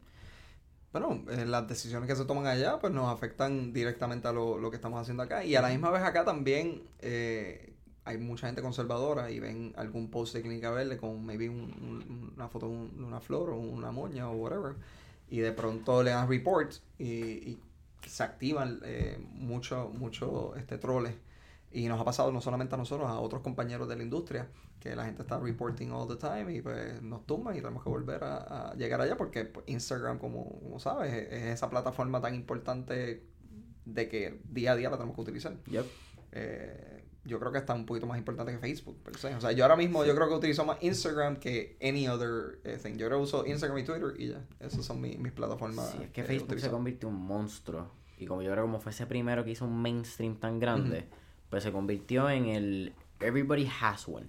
[0.93, 4.71] Bueno, eh, las decisiones que se toman allá pues nos afectan directamente a lo, lo
[4.71, 5.45] que estamos haciendo acá.
[5.45, 7.68] Y a la misma vez acá también eh,
[8.09, 12.33] hay mucha gente conservadora y ven algún post de Clínica Verde con maybe un- un-
[12.37, 14.75] una foto de un- de una flor o una moña o whatever.
[15.31, 17.07] Y de pronto le dan report y,
[17.51, 17.59] y
[18.07, 21.15] se activan eh, mucho, mucho este, troles.
[21.71, 24.49] Y nos ha pasado no solamente a nosotros, a otros compañeros de la industria,
[24.81, 27.91] que la gente está reporting all the time y pues nos tumban y tenemos que
[27.91, 32.21] volver a, a llegar allá porque pues, Instagram, como, como sabes, es, es esa plataforma
[32.23, 33.23] tan importante
[33.85, 35.57] de que día a día la tenemos que utilizar.
[35.65, 35.87] Yep.
[36.33, 36.98] Eh,
[37.29, 39.35] yo creo que está un poquito más importante que Facebook, per se.
[39.35, 42.79] O sea, yo ahora mismo yo creo que utilizo más Instagram que any other eh,
[42.83, 42.95] thing.
[42.97, 44.45] Yo ahora uso Instagram y Twitter y ya.
[44.59, 45.91] Esas son mi- mis plataformas.
[45.93, 47.91] Sí, es que eh, Facebook se convirtió en un monstruo.
[48.19, 51.07] Y como yo creo como fue ese primero que hizo un mainstream tan grande,
[51.51, 54.27] pues se convirtió en el everybody has one.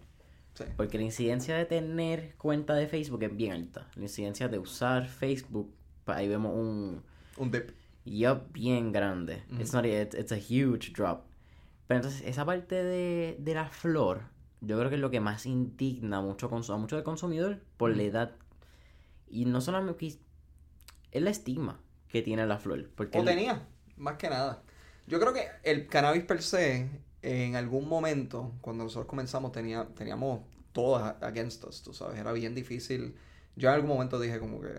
[0.54, 0.66] Sí.
[0.78, 3.88] Porque la incidencia de tener cuenta de Facebook es bien alta.
[3.96, 5.74] La incidencia de usar Facebook,
[6.06, 7.02] ahí vemos un
[7.38, 7.72] Un dip.
[8.06, 9.42] yup bien grande.
[9.60, 11.24] It's not it's, it's a huge drop.
[11.90, 14.22] Pero entonces, esa parte de, de la flor,
[14.62, 18.04] yo creo que es lo que más indigna mucho a mucho del consumidor por la
[18.04, 18.36] edad.
[19.28, 20.20] Y no solamente es
[21.12, 22.92] el estigma que tiene la flor.
[22.94, 24.62] Porque o tenía, más que nada.
[25.08, 26.92] Yo creo que el cannabis per se,
[27.24, 30.42] en algún momento, cuando nosotros comenzamos, tenía, teníamos
[30.74, 33.16] todas against us, tú sabes, era bien difícil.
[33.56, 34.70] Yo en algún momento dije como que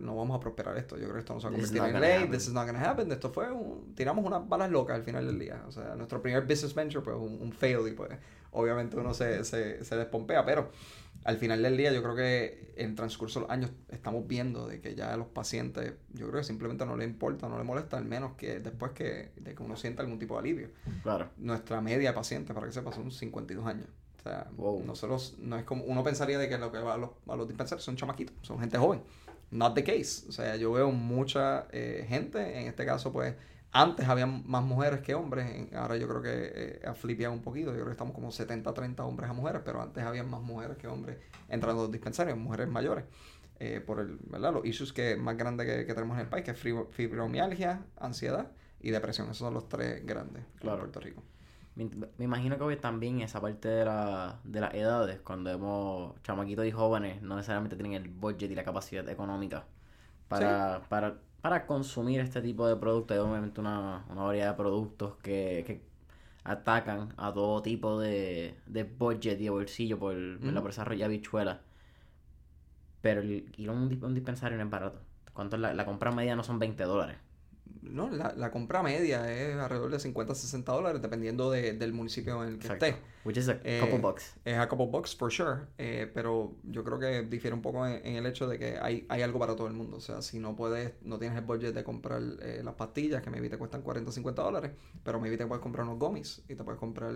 [0.00, 2.00] no vamos a prosperar esto, yo creo que esto no se va a convertir en
[2.00, 5.26] ley, this is not gonna happen, esto fue un, tiramos unas balas locas al final
[5.26, 8.10] del día, o sea, nuestro primer business venture pues un, un fail y pues
[8.50, 10.70] obviamente uno se, se, se despompea, pero
[11.24, 14.66] al final del día yo creo que en el transcurso de los años estamos viendo
[14.66, 17.64] de que ya a los pacientes yo creo que simplemente no le importa, no le
[17.64, 20.70] molesta, al menos que después que, de que uno sienta algún tipo de alivio.
[21.02, 21.28] Claro.
[21.36, 23.88] Nuestra media de pacientes, para que sepa, son 52 años.
[24.28, 24.46] Sea,
[24.84, 27.48] nosotros no es como uno pensaría de que lo que va a los, a los
[27.48, 29.02] dispensarios son chamaquitos, son gente joven.
[29.50, 30.28] Not the case.
[30.28, 33.34] O sea, yo veo mucha eh, gente, en este caso pues
[33.72, 37.70] antes había más mujeres que hombres, ahora yo creo que eh, ha flipeado un poquito,
[37.70, 40.88] yo creo que estamos como 70-30 hombres a mujeres, pero antes había más mujeres que
[40.88, 43.04] hombres entrando a los dispensarios, mujeres mayores,
[43.60, 44.52] eh, por el, ¿verdad?
[44.52, 46.58] los issues que más grandes que, tenemos en el país, que es
[46.90, 51.22] fibromialgia, ansiedad y depresión, esos son los tres grandes en Puerto Rico.
[51.84, 56.66] Me, imagino que hoy también esa parte de, la, de las edades, cuando vemos chamaquitos
[56.66, 59.64] y jóvenes, no necesariamente tienen el budget y la capacidad económica
[60.28, 63.16] para, para para consumir este tipo de productos.
[63.16, 65.88] Hay obviamente una, una variedad de productos que, que,
[66.44, 71.60] atacan a todo tipo de, de budget y de bolsillo por, la por esa bichuela.
[73.02, 75.00] Pero el, ir a un, dispensario no es barato.
[75.32, 77.18] ¿Cuánto la, la compra media no son 20 dólares?
[77.82, 82.42] No, la, la, compra media es alrededor de 50 60 dólares, dependiendo de, del municipio
[82.42, 82.96] en el que esté.
[83.24, 84.36] Which is a eh, couple bucks.
[84.44, 85.66] Es a couple bucks, for sure.
[85.76, 89.22] Eh, pero yo creo que difiere un poco en, el hecho de que hay, hay
[89.22, 89.96] algo para todo el mundo.
[89.98, 93.30] O sea, si no puedes, no tienes el budget de comprar eh, las pastillas, que
[93.30, 96.64] maybe te cuestan 40 50 dólares, pero maybe te puedes comprar unos gummies y te
[96.64, 97.12] puedes comprar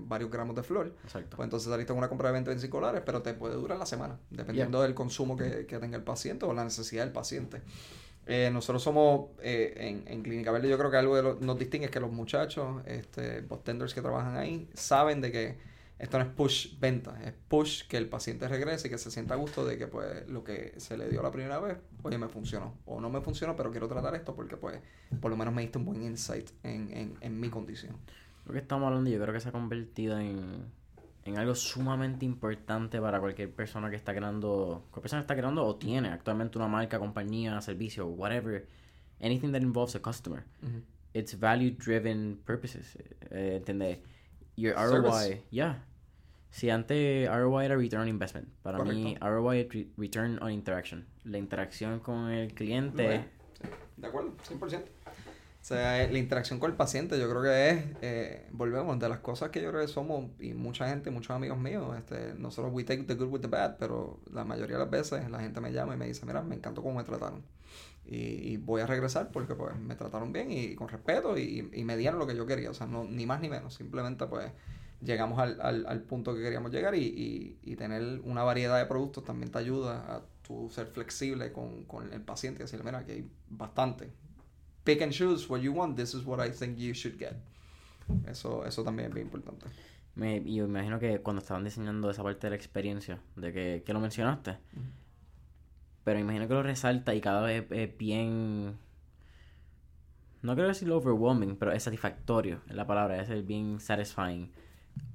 [0.00, 0.94] varios gramos de flor.
[1.02, 1.36] Exacto.
[1.36, 3.86] Pues entonces saliste con una compra de 20 25 dólares, pero te puede durar la
[3.86, 7.62] semana, dependiendo del consumo que, que tenga el paciente o la necesidad del paciente.
[8.30, 11.58] Eh, nosotros somos eh, en, en, Clínica Verde, yo creo que algo de lo, nos
[11.58, 15.56] distingue es que los muchachos, este, tenders que trabajan ahí, saben de que
[15.98, 19.32] esto no es push venta, es push que el paciente regrese y que se sienta
[19.32, 22.28] a gusto de que pues lo que se le dio la primera vez, oye, me
[22.28, 22.74] funcionó.
[22.84, 24.78] O no me funcionó, pero quiero tratar esto porque pues
[25.22, 27.96] por lo menos me diste un buen insight en, en, en mi condición.
[28.44, 30.66] Lo que estamos hablando yo creo que se ha convertido en
[31.28, 35.76] en algo sumamente importante para cualquier persona que está creando, cualquier persona está creando o
[35.76, 38.66] tiene actualmente una marca, compañía, servicio, whatever,
[39.20, 40.44] anything that involves a customer.
[41.12, 42.96] It's value driven purposes.
[43.30, 43.98] Eh, ¿Entendés?
[44.56, 45.84] Your ROI, yeah.
[46.50, 51.06] Si antes ROI era return on investment, para mí ROI es return on interaction.
[51.24, 53.26] La interacción con el cliente.
[53.96, 54.82] De acuerdo, 100%.
[55.68, 59.18] O sea, la interacción con el paciente, yo creo que es, eh, volvemos, de las
[59.18, 62.84] cosas que yo creo que somos, y mucha gente, muchos amigos míos, este, nosotros we
[62.84, 65.70] take the good with the bad, pero la mayoría de las veces la gente me
[65.70, 67.42] llama y me dice, mira, me encantó cómo me trataron.
[68.06, 71.98] Y, voy a regresar porque pues me trataron bien y, con respeto y, y, me
[71.98, 74.50] dieron lo que yo quería, o sea, no, ni más ni menos, simplemente pues
[75.02, 79.22] llegamos al, al, al punto que queríamos llegar y, y, tener una variedad de productos
[79.22, 83.12] también te ayuda a tu ser flexible con, con el paciente y decirle, mira, que
[83.12, 84.10] hay bastante,
[84.88, 87.34] pick and choose what you want, this is what I think you should get.
[88.26, 89.66] Eso, eso también es bien importante.
[90.14, 93.92] Me, y imagino que cuando estaban diseñando esa parte de la experiencia, de que, que
[93.92, 94.56] lo mencionaste,
[96.04, 98.78] pero imagino que lo resalta y cada vez es bien...
[100.40, 104.50] No quiero decir overwhelming, pero es satisfactorio, es la palabra, es bien satisfying.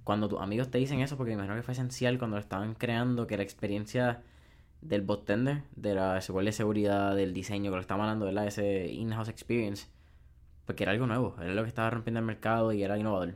[0.03, 3.25] Cuando tus amigos te dicen eso, porque imagino que fue esencial cuando lo estaban creando,
[3.25, 4.21] que la experiencia
[4.83, 8.47] del botender, de la seguridad, del diseño, que lo estamos hablando, ¿verdad?
[8.47, 9.87] Ese in-house experience,
[10.65, 13.35] porque era algo nuevo, era lo que estaba rompiendo el mercado y era innovador.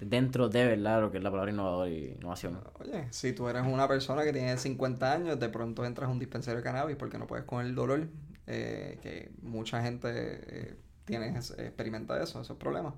[0.00, 1.00] Dentro de, ¿verdad?
[1.00, 2.60] Lo que es la palabra innovador y innovación.
[2.80, 6.18] Oye, si tú eres una persona que tiene 50 años, de pronto entras a un
[6.18, 8.08] dispensario de cannabis porque no puedes con el dolor,
[8.46, 12.94] eh, que mucha gente eh, tiene, experimenta eso, esos problemas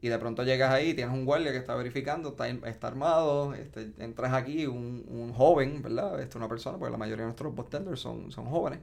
[0.00, 3.92] y de pronto llegas ahí, tienes un guardia que está verificando, está, está armado, este,
[3.98, 6.20] entras aquí, un, un joven, ¿verdad?
[6.20, 8.80] Este, una persona, porque la mayoría de nuestros botenders son, son jóvenes.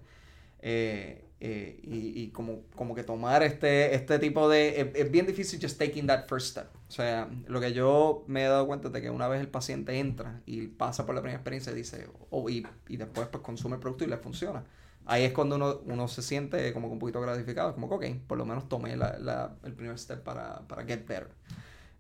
[0.62, 4.91] Eh, eh, y, y como, como que tomar este, este tipo de...
[4.95, 6.67] Es, bien difícil just taking that first step.
[6.88, 9.97] O sea, lo que yo me he dado cuenta de que una vez el paciente
[9.99, 13.75] entra y pasa por la primera experiencia y dice, oh, y, y después pues consume
[13.75, 14.65] el producto y le funciona
[15.06, 18.38] ahí es cuando uno, uno se siente como un poquito gratificado, como que, ok, por
[18.38, 21.30] lo menos tomé la, la, el primer step para, para get better.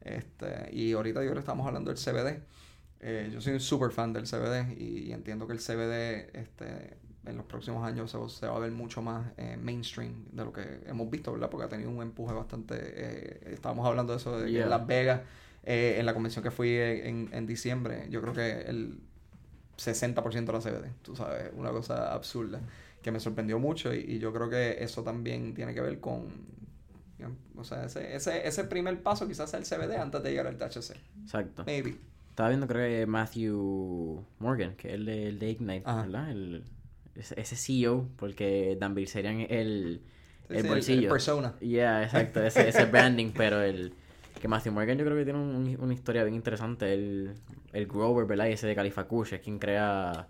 [0.01, 2.41] Este, y ahorita yo que estamos hablando del CBD.
[3.01, 7.37] Eh, yo soy un super fan del CBD y, entiendo que el CBD este, en
[7.37, 11.09] los próximos años se, va a ver mucho más eh, mainstream de lo que hemos
[11.09, 11.49] visto, ¿verdad?
[11.49, 12.75] Porque ha tenido un empuje bastante...
[12.79, 15.21] Eh, estábamos hablando de eso de Las Vegas
[15.63, 18.99] Eh, en la convención que fui en, en diciembre, yo creo que el
[19.77, 22.61] 60% la CBD, tú sabes, una cosa absurda
[23.05, 26.25] que me sorprendió mucho y, yo creo que eso también tiene que ver con,
[27.55, 30.57] o sea, ese, ese, ese primer paso quizás sea el CBD antes de llegar al
[30.57, 30.95] THC.
[31.21, 31.65] Exacto.
[31.67, 31.99] Maybe.
[32.31, 36.31] Estaba viendo creo que Matthew Morgan, que es el de, el de Ignite, ¿verdad?
[36.31, 36.63] El,
[37.13, 40.01] ese CEO, porque Dan Bilzerian es el,
[40.49, 41.01] el bolsillo.
[41.03, 41.53] El, persona.
[41.59, 43.93] Yeah, exacto, ese, ese branding, pero el
[44.41, 46.91] que Matthew Morgan yo creo que tiene una historia bien interesante.
[46.91, 47.35] El,
[47.71, 48.47] el Grover, ¿verdad?
[48.47, 50.27] Y ese de Califacush es quien crea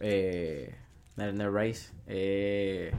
[0.00, 0.74] eh,
[1.20, 1.92] el Race.
[2.06, 2.92] Eh,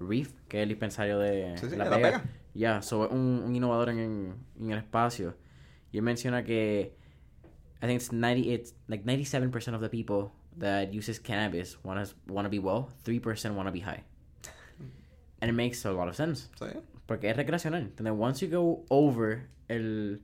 [0.00, 2.24] Reef, que es el dispensario de, la, Pega.
[2.54, 5.36] Ya, yeah, un, un, innovador en, en, el espacio.
[5.92, 6.94] Y él menciona que
[7.82, 12.14] I think it's 90 it's like 97% of the people that uses cannabis want to
[12.32, 14.02] want to be well, 3% want to be high.
[15.40, 16.48] And it makes a lot of sense.
[16.58, 16.66] Sí.
[17.06, 17.82] Porque es recreacional.
[17.82, 20.22] Entonces, once you go over el,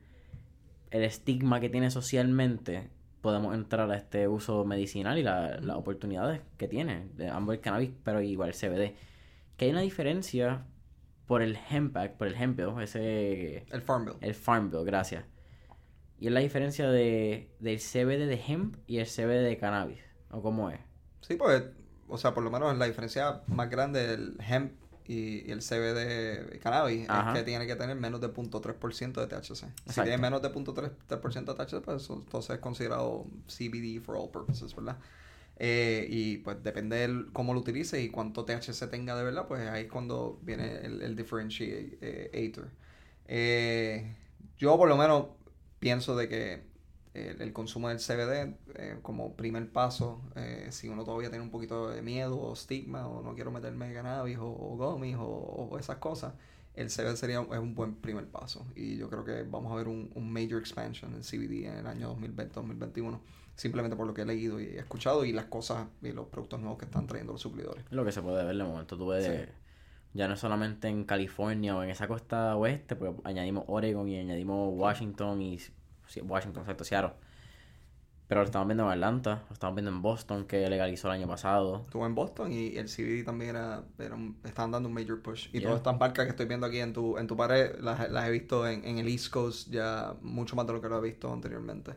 [0.91, 2.89] el estigma que tiene socialmente,
[3.21, 7.91] podemos entrar a este uso medicinal y las oportunidades que tiene de ambos el cannabis,
[8.03, 8.95] pero igual el CBD.
[9.57, 10.65] Que hay una diferencia
[11.27, 13.65] por el hemp por el hemp ese...
[13.71, 14.15] El Farm Bill.
[14.21, 15.25] El Farm Bill, gracias.
[16.19, 20.01] Y es la diferencia de, del CBD de hemp y el CBD de cannabis.
[20.31, 20.81] ¿O cómo es?
[21.21, 21.65] Sí, pues,
[22.09, 24.73] o sea, por lo menos la diferencia más grande del hemp
[25.11, 29.67] y, el CBD cannabis es que tiene que tener menos de 0.3% de THC.
[29.87, 34.75] Si tiene menos de 0.3% de THC, pues entonces es considerado CBD for all purposes,
[34.77, 34.99] ¿verdad?
[35.57, 39.69] Eh, y pues depende de cómo lo utilices y cuánto THC tenga de verdad, pues
[39.69, 42.71] ahí es cuando viene el, el differentiator.
[43.27, 44.15] Eh,
[44.59, 45.27] yo por lo menos
[45.81, 46.70] pienso de que
[47.15, 51.91] el, consumo del CBD eh, como primer paso, eh, si uno todavía tiene un poquito
[51.91, 56.35] de miedo o estigma o no quiero meterme cannabis o, o gummies o, esas cosas,
[56.75, 58.65] el CBD sería es un buen primer paso.
[58.77, 61.87] Y yo creo que vamos a ver un, un major expansion en CBD en el
[61.87, 63.19] año 2020-2021,
[63.57, 66.61] simplemente por lo que he leído y he escuchado y las cosas y los productos
[66.61, 67.85] nuevos que están trayendo los suplidores.
[67.91, 69.49] Lo que se puede ver de momento, tú ves...
[70.13, 74.73] Ya no solamente en California o en esa costa oeste, porque añadimos Oregon y añadimos
[74.77, 75.61] Washington y
[76.23, 77.13] Washington, exacto, Seattle.
[78.29, 81.27] Pero lo estamos viendo en Atlanta, lo estamos viendo en Boston, que legalizó el año
[81.27, 81.83] pasado.
[81.87, 83.83] Estuvo en Boston y el CBD también era,
[84.45, 85.49] estaban dando un major push.
[85.53, 88.29] Y todas estas marcas que estoy viendo aquí en tu, en tu pared, las, las
[88.29, 91.11] he visto en, en, el East Coast ya mucho más de lo que lo he
[91.11, 91.95] visto anteriormente.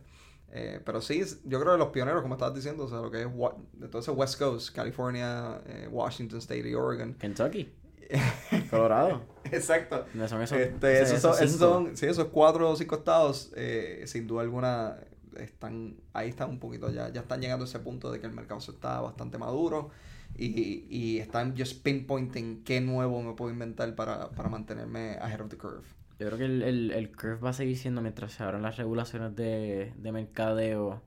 [0.56, 3.22] Eh, pero sí, yo creo que los pioneros, como estabas diciendo, o sea, lo que
[3.22, 3.28] es
[3.74, 7.14] de todo ese West Coast, California, eh, Washington State y Oregon.
[7.14, 7.72] Kentucky.
[8.70, 9.22] Colorado.
[9.52, 10.06] Exacto.
[10.28, 14.98] Son esos, este, esos, son, sí, esos cuatro o cinco estados, eh, sin duda alguna,
[15.38, 18.34] están ahí están un poquito ya, ya están llegando a ese punto de que el
[18.34, 19.90] mercado está bastante maduro
[20.36, 25.50] y, y están just pinpointing qué nuevo me puedo inventar para, para mantenerme ahead of
[25.50, 25.84] the curve.
[26.20, 28.78] Yo creo que el, el, el curve va a seguir siendo mientras se abran las
[28.78, 31.02] regulaciones de, de mercadeo,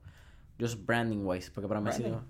[0.59, 2.23] just branding wise, porque para mí ha sido...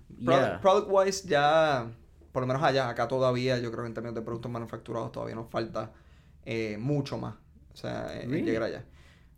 [0.60, 1.90] product wise ya
[2.38, 5.34] por lo menos allá, acá todavía, yo creo que en términos de productos manufacturados todavía
[5.34, 5.90] nos falta
[6.46, 7.34] eh, mucho más.
[7.74, 8.84] O sea, llegar allá.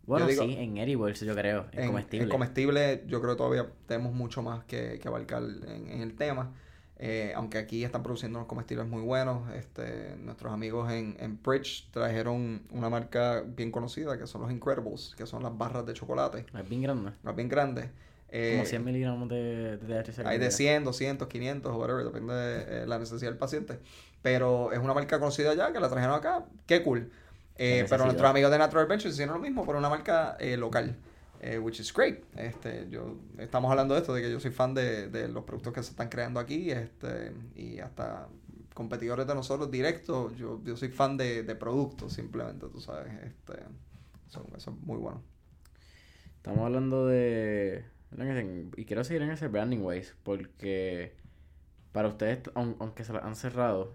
[0.05, 2.25] Bueno, sí, en edibles yo creo, en, comestible.
[2.25, 6.53] En comestible yo creo que todavía tenemos mucho más que, que abarcar en, el tema.
[6.97, 9.51] Eh, aunque aquí están produciendo unos comestibles muy buenos.
[9.55, 15.15] Este, nuestros amigos en, en Bridge trajeron una marca bien conocida que son los Incredibles,
[15.17, 16.45] que son las barras de chocolate.
[16.53, 17.15] Las bien grandes.
[17.23, 17.89] Las bien grandes.
[18.31, 20.25] Como 100 eh, miligramos de, de THC.
[20.25, 23.79] Hay de 100, 200, 500, whatever, depende de eh, la necesidad del paciente.
[24.21, 26.45] Pero es una marca conocida ya que la trajeron acá.
[26.65, 27.11] Qué cool.
[27.57, 30.95] Eh, pero nuestros amigos de Natural Ventures hicieron lo mismo por una marca local.
[31.59, 32.23] which is great.
[32.37, 35.73] Este, yo, estamos hablando de esto, de que yo soy fan de, de los productos
[35.73, 38.29] que se están creando aquí este, y hasta
[38.73, 40.37] competidores de nosotros directos.
[40.37, 43.11] Yo, yo soy fan de, de productos simplemente, tú sabes.
[43.23, 43.61] Este,
[44.29, 45.21] eso es muy bueno.
[46.37, 47.83] Estamos hablando de
[48.75, 51.15] y quiero seguir en ese branding ways porque
[51.91, 53.93] para ustedes, aunque se han cerrado,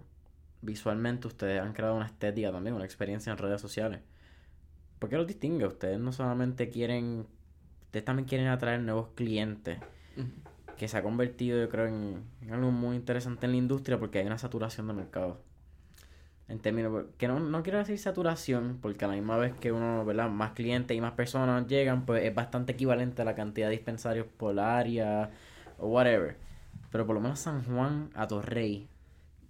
[0.61, 4.01] visualmente ustedes han creado una estética también, una experiencia en redes sociales.
[4.99, 5.65] ¿Por qué los distingue?
[5.67, 7.27] Ustedes no solamente quieren,
[7.85, 9.79] ustedes también quieren atraer nuevos clientes,
[10.77, 14.25] que se ha convertido yo creo en algo muy interesante en la industria porque hay
[14.25, 15.46] una saturación de mercado
[16.49, 20.05] en términos que no, no quiero decir saturación porque a la misma vez que uno
[20.05, 23.73] verdad más clientes y más personas llegan pues es bastante equivalente a la cantidad de
[23.73, 25.29] dispensarios por área
[25.77, 26.37] o whatever.
[26.89, 28.87] Pero por lo menos San Juan a Torrey.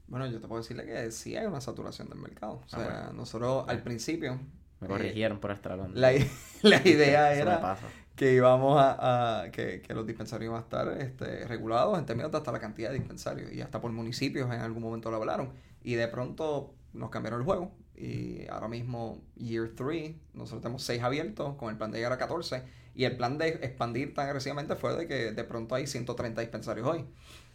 [0.07, 2.53] Bueno yo te puedo decirle que sí hay una saturación del mercado.
[2.53, 4.39] O ah, sea nosotros al principio
[4.79, 5.99] me corrigieron por estar hablando.
[5.99, 6.11] la,
[6.63, 7.77] la idea era
[8.15, 12.31] que íbamos a, a que, que, los dispensarios iban a estar este, regulados en términos
[12.31, 15.51] de hasta la cantidad de dispensarios y hasta por municipios en algún momento lo hablaron.
[15.83, 21.01] Y de pronto nos cambiaron el juego y ahora mismo, year 3, nosotros tenemos 6
[21.01, 24.75] abiertos con el plan de llegar a 14 y el plan de expandir tan agresivamente
[24.75, 27.05] fue de que de pronto hay 130 dispensarios hoy.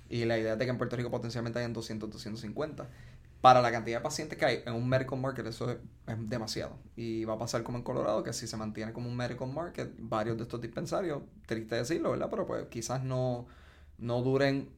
[0.08, 2.88] Y la idea es de que en Puerto Rico potencialmente hayan 200, 250.
[3.40, 5.78] Para la cantidad de pacientes que hay en un medical market, eso es,
[6.28, 6.76] demasiado.
[6.96, 9.92] Y va a pasar como en Colorado, que si se mantiene como un medical market,
[9.98, 12.28] varios de estos dispensarios, triste decirlo, ¿verdad?
[12.30, 13.46] Pero pues quizás no,
[13.98, 14.70] no duren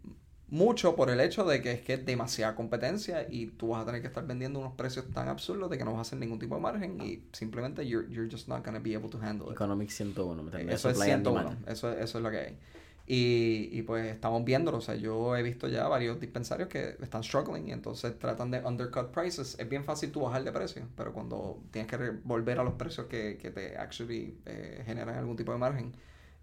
[0.49, 3.87] mucho por el hecho de que es que es demasiada competencia y tú vas a
[3.87, 6.39] tener que estar vendiendo unos precios tan absurdos de que no vas a hacer ningún
[6.39, 9.49] tipo de margen y simplemente you're, you're just not going to be able to handle
[9.49, 9.55] it.
[9.55, 12.59] Economics 101, Eso es 101, eso, eso es lo que hay.
[13.07, 17.23] Y, y, pues estamos viéndolo, o sea, yo he visto ya varios dispensarios que están
[17.23, 19.57] struggling y entonces tratan de undercut prices.
[19.59, 23.07] Es bien fácil tú bajar de precio, pero cuando tienes que volver a los precios
[23.07, 25.95] que, que te actually eh, generan algún tipo de margen,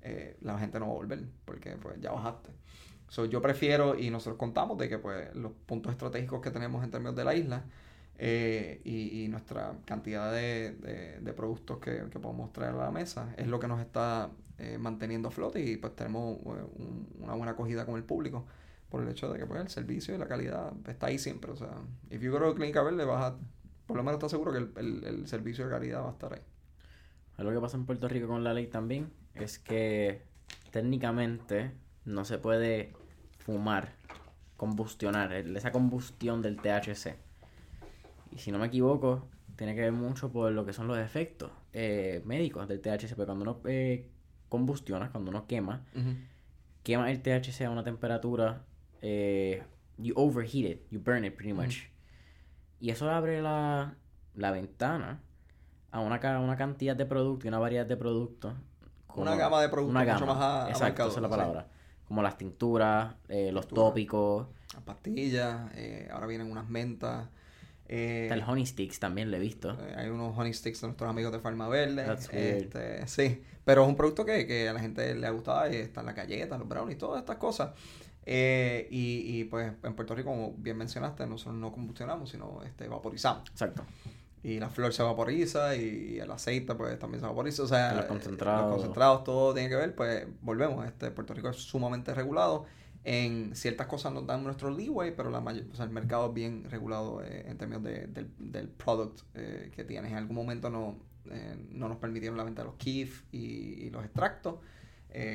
[0.03, 2.51] eh, la gente no va a volver porque pues ya bajaste.
[3.11, 6.91] So, yo prefiero, y nosotros contamos de que pues los puntos estratégicos que tenemos en
[6.91, 7.65] términos de la isla
[8.17, 10.71] eh, y, y, nuestra cantidad de,
[11.19, 14.77] de, productos que, que, podemos traer a la mesa es lo que nos está eh,
[14.77, 16.65] manteniendo a flote y pues tenemos eh,
[17.19, 18.45] una buena acogida con el público
[18.87, 21.51] por el hecho de que pues, el servicio y la calidad está ahí siempre.
[21.51, 21.81] O sea,
[22.11, 23.37] if you go to Clínica Verde, vas a,
[23.87, 26.43] por lo menos estás seguro que el, el, servicio de calidad va a estar ahí.
[27.35, 30.21] Algo que pasa en Puerto Rico con la ley también es que
[30.71, 31.71] técnicamente
[32.05, 32.93] no se puede
[33.45, 33.93] fumar,
[34.57, 37.15] combustionar, esa combustión del THC.
[38.31, 41.51] Y si no me equivoco, tiene que ver mucho por lo que son los efectos
[41.73, 43.15] eh, médicos del THC.
[43.15, 43.61] Pero cuando uno
[44.49, 45.81] combustionas, cuando uno quema,
[46.83, 48.63] quema el THC a una temperatura,
[49.01, 49.63] eh,
[49.97, 51.89] you overheat it, you burn it pretty much.
[52.79, 53.95] Y eso abre la,
[54.35, 55.21] la ventana
[55.91, 58.53] a una, una cantidad de productos y una variedad de productos.
[59.15, 61.67] una gama de productos una mucho más Exacto, esa es la palabra.
[62.11, 64.45] Como las tinturas, eh, los tópicos.
[64.73, 67.29] Las pastillas, eh, ahora vienen unas mentas.
[67.87, 69.71] Eh, el Honey Sticks también lo he visto.
[69.79, 72.05] Eh, hay unos Honey Sticks de nuestros amigos de Farma Verde.
[72.33, 75.71] Este, sí, pero es un producto que, que, a la gente le ha gustado.
[75.71, 77.69] Y están las galletas, los brownies, todas estas cosas.
[78.25, 82.89] Eh, y, y, pues en Puerto Rico, como bien mencionaste, nosotros no combustionamos, sino este,
[82.89, 83.49] vaporizamos.
[83.51, 83.85] Exacto.
[84.43, 87.63] Y la flor se vaporiza y el aceite pues también se vaporiza.
[87.63, 88.63] O sea, los concentrados.
[88.63, 89.95] Los concentrados, todo tiene que ver.
[89.95, 90.85] Pues volvemos.
[90.85, 92.65] Este, Puerto Rico es sumamente regulado
[93.03, 96.33] en ciertas cosas nos dan nuestro leeway, pero la mayor, o sea, el mercado es
[96.33, 100.11] bien regulado eh, en términos de, del, del product eh, que tienes.
[100.11, 100.97] En algún momento no,
[101.29, 104.55] eh, no nos permitieron la venta de los KIF y, los extractos,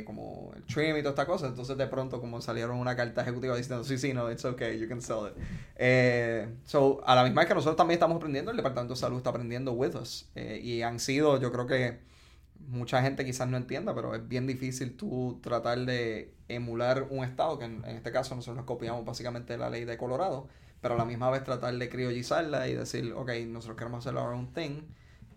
[0.05, 1.47] como el trim y toda esta cosa.
[1.47, 4.89] Entonces, de pronto, como salieron una carta ejecutiva diciendo, sí, sí, no, it's okay, you
[4.89, 6.49] can sell it.
[6.65, 9.31] so, a la misma vez que nosotros también estamos aprendiendo, el Departamento de Salud está
[9.31, 10.29] aprendiendo with us.
[10.35, 11.99] y han sido, yo creo que
[12.69, 17.59] mucha gente quizás no entienda, pero es bien difícil tú tratar de emular un estado,
[17.59, 20.49] que en, este caso nosotros nos copiamos básicamente la ley de Colorado,
[20.81, 24.35] pero a la misma vez tratar de criollizarla y decir, ok, nosotros queremos hacer our
[24.35, 24.83] own thing.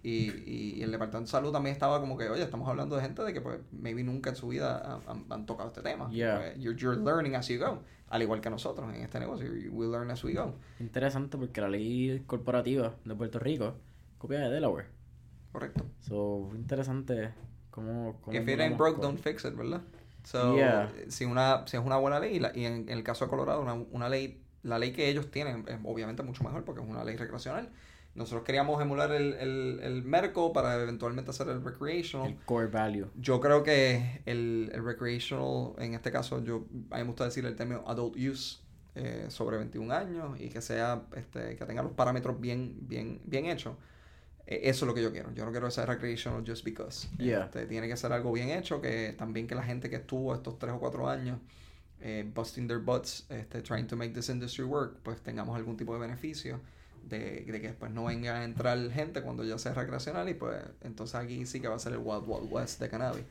[0.01, 3.21] Y, y, el Departamento de Salud también estaba como que, oye, estamos hablando de gente
[3.21, 6.05] de que pues maybe nunca en su vida han, tocado este tema.
[6.05, 6.17] Pues,
[6.57, 7.83] you're, you're, learning as you go.
[8.07, 10.55] Al igual que nosotros en este negocio, we learn as we go.
[10.79, 13.75] Interesante porque la ley corporativa de Puerto Rico
[14.17, 14.87] copia de Delaware.
[15.51, 15.85] Correcto.
[15.99, 17.33] So, interesante
[17.69, 18.19] cómo...
[18.21, 19.81] cómo If it ain't broke, don't fix it, ¿verdad?
[20.23, 20.57] So,
[21.07, 24.09] si, una, si es una buena ley, y, en, el caso de Colorado, una, una,
[24.09, 27.69] ley, la ley que ellos tienen es obviamente mucho mejor porque es una ley recreacional.
[28.15, 32.29] Nosotros queríamos emular el, el, el Merco para eventualmente hacer el recreational.
[32.29, 33.07] El core value.
[33.15, 37.45] Yo creo que el, el recreational, en este caso, yo, a mí me gusta decir
[37.45, 38.59] el término adult use,
[38.95, 43.45] eh, sobre 21 años y que sea, este, que tenga los parámetros bien, bien, bien
[43.45, 43.75] hechos.
[44.47, 45.31] Eh, eso es lo que yo quiero.
[45.33, 47.07] Yo no quiero ese recreational just because.
[47.19, 50.57] Este, tiene que ser algo bien hecho, que también que la gente que estuvo estos
[50.57, 51.39] tres o cuatro años
[52.01, 55.93] eh, busting their butts, este, trying to make this industry work, pues tengamos algún tipo
[55.93, 56.59] de beneficio
[57.03, 60.61] de, de, que después no venga a entrar gente cuando ya sea recreacional y pues
[60.81, 63.25] entonces aquí sí que va a ser el Wild Wild West de cannabis.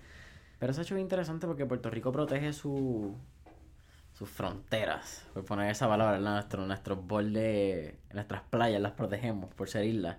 [0.58, 3.14] Pero eso es hecho interesante porque Puerto Rico protege su
[4.18, 9.84] sus fronteras, por poner esa palabra, Nuestro, nuestros bordes, nuestras playas las protegemos por ser
[9.84, 10.16] islas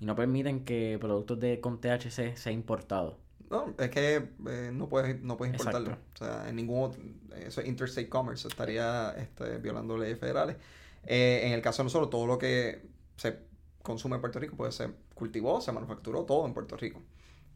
[0.00, 3.18] y no permiten que productos de con THC sea importado.
[3.50, 5.96] No, es que eh, no puedes no puedes importarlo.
[6.14, 10.56] O sea, en ningún eso es interstate commerce, estaría este, violando leyes federales.
[11.04, 12.82] Eh, en el caso de nosotros, todo lo que
[13.16, 13.38] se
[13.82, 17.00] consume en Puerto Rico puede ser cultivó, se manufacturó todo en Puerto Rico.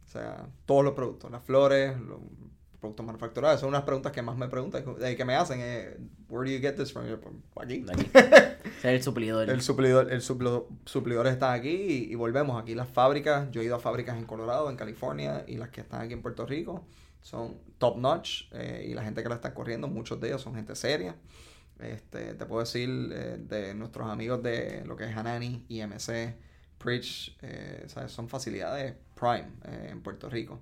[0.05, 2.19] O sea, todos los productos, las flores, los
[2.81, 3.61] productos manufacturados.
[3.61, 4.85] Son unas preguntas que más me preguntan,
[5.17, 5.97] que me hacen, eh,
[6.29, 7.07] where do you get this from?
[7.55, 7.87] Pues, aquí.
[7.89, 8.11] aquí.
[8.83, 9.49] el suplidor.
[9.49, 12.61] El suplidor, el suplidor, suplidores están aquí y, volvemos.
[12.61, 15.81] Aquí las fábricas, yo he ido a fábricas en Colorado, en California y las que
[15.81, 16.85] están aquí en Puerto Rico
[17.23, 20.55] son top notch eh, y la gente que la está corriendo, muchos de ellos son
[20.55, 21.15] gente seria.
[21.83, 26.35] Este, te puedo decir de nuestros amigos de lo que es Hanani, IMC,
[26.83, 28.13] Preach, eh, ¿sabes?
[28.13, 30.61] son facilidades prime eh, en Puerto Rico.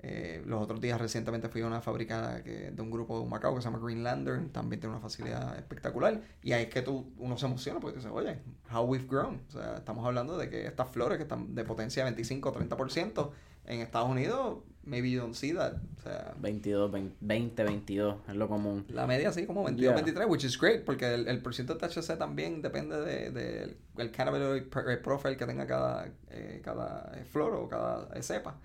[0.00, 3.56] Eh, los otros días recientemente fui a una fábrica que, de un grupo de Macao
[3.56, 6.20] que se llama Greenlander, también tiene una facilidad espectacular.
[6.42, 8.38] Y ahí es que tú, uno se emociona porque dice, oye,
[8.72, 9.40] how we've grown.
[9.48, 12.54] O sea, estamos hablando de que estas flores que están de potencia de 25 o
[12.54, 13.30] 30%,
[13.64, 15.74] en Estados Unidos, maybe you don't see that.
[15.98, 18.84] O sea, 22, 20, 22, es lo común.
[18.88, 21.86] la media sí, como 22, 23, which is great, porque el, el por ciento de
[21.88, 27.54] THC también depende del de, el cannabinoid pr- profile que tenga cada, eh, cada flor
[27.54, 28.58] o cada cepa.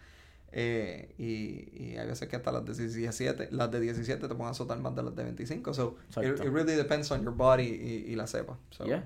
[0.53, 4.51] Eh, y, y hay veces que hasta las de 17, las de 17 te pueden
[4.51, 5.73] azotar más de las de 25.
[5.73, 8.57] So, it really depends on your body y, y la cepa.
[8.69, 9.03] So, Yeah.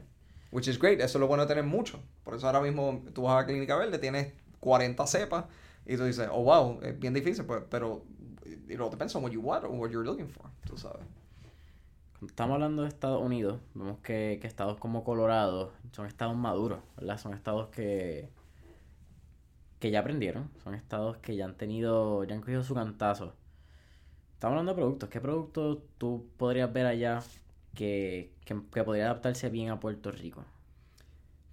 [0.51, 1.99] Which is great, eso es lo bueno de tener mucho.
[2.23, 5.45] Por eso ahora mismo tú vas a la Clínica Verde, tienes 40 cepas
[5.85, 8.03] y tú dices, oh wow, es bien difícil, pues, pero
[8.67, 11.05] it all depends on what you want or what you're looking for, tú sabes.
[12.25, 17.17] Estamos hablando de Estados Unidos, vemos que, que estados como Colorado son estados maduros, ¿verdad?
[17.19, 18.29] Son estados que,
[19.79, 23.35] que ya aprendieron, son estados que ya han tenido, ya han cogido su cantazo.
[24.33, 25.09] Estamos hablando de productos.
[25.09, 27.21] ¿Qué producto tú podrías ver allá
[27.73, 30.45] que, que podría adaptarse bien a Puerto Rico?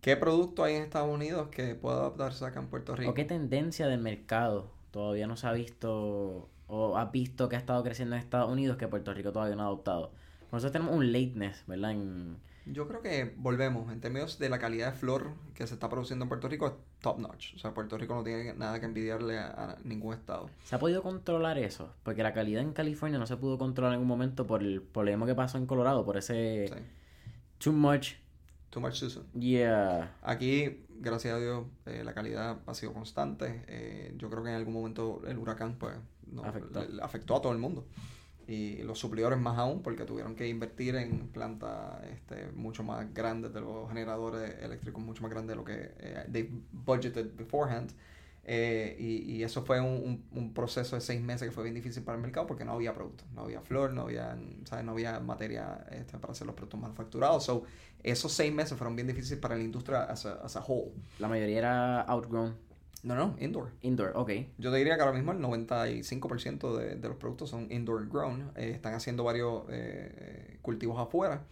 [0.02, 3.12] ¿Qué producto hay en Estados Unidos que pueda adaptarse acá en Puerto Rico?
[3.12, 7.58] ¿O qué tendencia del mercado todavía no se ha visto o has visto que ha
[7.60, 10.10] estado creciendo en Estados Unidos que Puerto Rico todavía no ha adoptado?
[10.50, 11.92] Nosotros tenemos un lateness, ¿verdad?
[11.92, 12.36] En,
[12.66, 16.24] Yo creo que volvemos, en términos de la calidad de flor que se está produciendo
[16.24, 17.54] en Puerto Rico, es top notch.
[17.54, 20.50] O sea, Puerto Rico no tiene nada que envidiarle a, a ningún estado.
[20.64, 21.94] ¿Se ha podido controlar eso?
[22.02, 25.26] Porque la calidad en California no se pudo controlar en un momento por el problema
[25.26, 26.74] que pasó en Colorado, por ese Sí.
[27.58, 28.14] too much,
[28.72, 29.26] Too much too soon.
[29.38, 30.16] yeah.
[30.22, 33.64] Aquí, gracias a Dios, eh, la calidad ha sido constante.
[33.68, 35.94] Eh, yo creo que en algún momento el huracán pues
[36.26, 36.80] no, Afectó.
[36.80, 37.86] le- le afectó a todo el mundo.
[38.48, 43.52] Y los suplidores más aún, porque tuvieron que invertir en plantas este, mucho más grandes
[43.52, 47.92] de los generadores eléctricos, mucho más grandes de lo que eh, they budgeted beforehand.
[48.44, 49.86] Eh, y, y eso fue un,
[50.32, 52.72] un- un proceso de seis meses que fue bien difícil para el mercado porque no
[52.72, 54.84] había productos, no había flor, no había, ¿sabes?
[54.84, 57.44] No había materia este, para hacer los productos manufacturados.
[57.44, 57.62] So,
[58.02, 60.90] esos seis meses fueron bien difíciles para la industria as a, as a whole.
[61.20, 62.56] La mayoría era outgrown
[63.04, 63.70] No, no, indoor.
[63.82, 64.30] indoor, ok.
[64.58, 68.52] Yo te diría que ahora mismo el 95% de, de los productos son indoor grown.
[68.56, 71.42] Eh, están haciendo varios eh, cultivos afuera.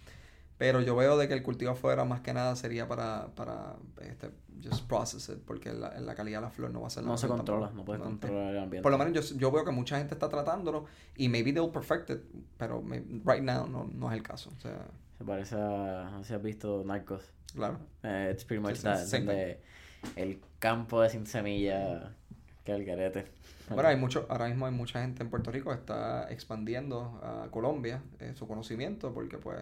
[0.61, 4.31] Pero yo veo de que el cultivo afuera más que nada sería para, para este,
[4.63, 7.09] just process it, porque la, la calidad de la flor no va a ser la
[7.09, 7.77] No se controla, tampoco.
[7.79, 8.83] no puedes No, controlar el ambiente.
[8.83, 10.85] Por lo menos yo, yo veo que mucha gente está tratándolo
[11.17, 12.21] y maybe they'll perfect it,
[12.59, 12.85] pero
[13.25, 14.51] right now no, no es el caso.
[14.55, 14.87] O sea,
[15.17, 17.25] Se parece a, no sé si has visto Narcos.
[17.55, 17.79] claro.
[18.03, 19.57] Eh, it's pretty much Sí, that,
[20.17, 22.13] el campo de sin semilla
[22.65, 23.25] que el garete.
[23.71, 27.49] Bueno, hay mucho, ahora mismo hay mucha gente en Puerto Rico que está expandiendo a
[27.51, 29.59] Colombia eh, su conocimiento porque pues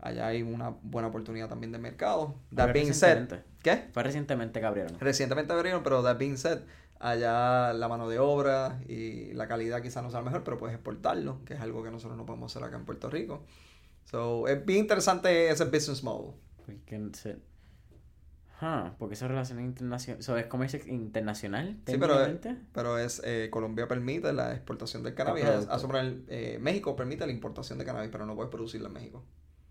[0.00, 2.34] allá hay una buena oportunidad también de mercado.
[2.54, 3.28] That being said.
[3.62, 3.88] ¿qué?
[3.92, 4.98] Fue recientemente que abrieron.
[5.00, 6.60] Recientemente abrieron, pero that being said,
[7.00, 10.74] allá la mano de obra y la calidad quizás no sea la mejor, pero puedes
[10.74, 13.44] exportarlo, que es algo que nosotros no podemos hacer acá en Puerto Rico.
[14.04, 16.32] So, es bien interesante ese business model.
[16.68, 17.38] We can sit-
[18.60, 20.24] Ah, porque eso es relaciones internacionales.
[20.24, 21.76] ¿Eso es comercio internacional?
[21.86, 22.56] Sí, pero, técnicamente?
[22.72, 25.44] pero es eh, Colombia permite la exportación del cannabis.
[25.44, 25.80] A, a
[26.28, 29.24] eh, México permite la importación de cannabis, pero no puedes producirla en México.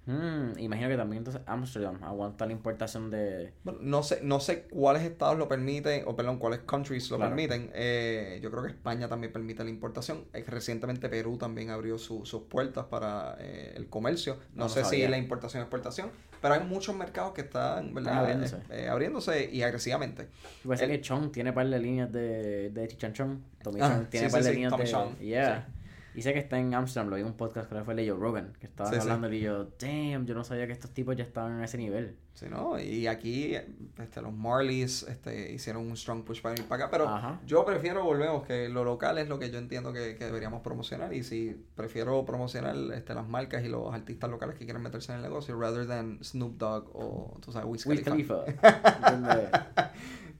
[0.05, 3.53] Hmm, imagino que también entonces Amsterdam aguanta la importación de...
[3.63, 7.29] Bueno, no sé, no sé cuáles estados lo permiten, o perdón, cuáles countries lo Claro.
[7.33, 7.71] permiten.
[7.73, 10.25] Eh, yo creo que España también permite la importación.
[10.33, 14.33] Eh, recientemente Perú también abrió su- sus puertas para eh, el comercio.
[14.33, 15.09] No, No, no sé si sabía.
[15.09, 16.09] la importación o exportación,
[16.41, 18.17] pero hay muchos mercados que están, ¿verdad?
[18.17, 18.57] abriéndose.
[18.57, 20.27] Eh, eh, abriéndose y agresivamente.
[20.67, 23.41] Parece El- que Chong tiene par de líneas de, de Chichanchón.
[23.63, 24.91] Tommy Ah, Chong tiene sí, par sí, de sí, líneas Tommy de...
[24.91, 25.67] Chong, Yeah.
[26.15, 28.19] Y sé que está en Amsterdam, lo vi en un podcast que fue de Joe
[28.19, 29.07] Rogan, que estaban Sí, sí.
[29.09, 32.15] hablando y yo, damn, yo no sabía que estos tipos ya estaban a ese nivel.
[32.35, 32.79] Sí, ¿no?
[32.79, 37.07] Y aquí este, los Marlies este, hicieron un strong push para ir para acá, pero
[37.07, 37.39] Ajá.
[37.45, 41.13] yo prefiero, volvemos, que lo local es lo que yo entiendo que, que deberíamos promocionar
[41.13, 45.17] y si prefiero promocionar este, las marcas y los artistas locales que quieren meterse en
[45.17, 48.45] el negocio, rather than Snoop Dogg o, tú sabes, Wiz Khalifa.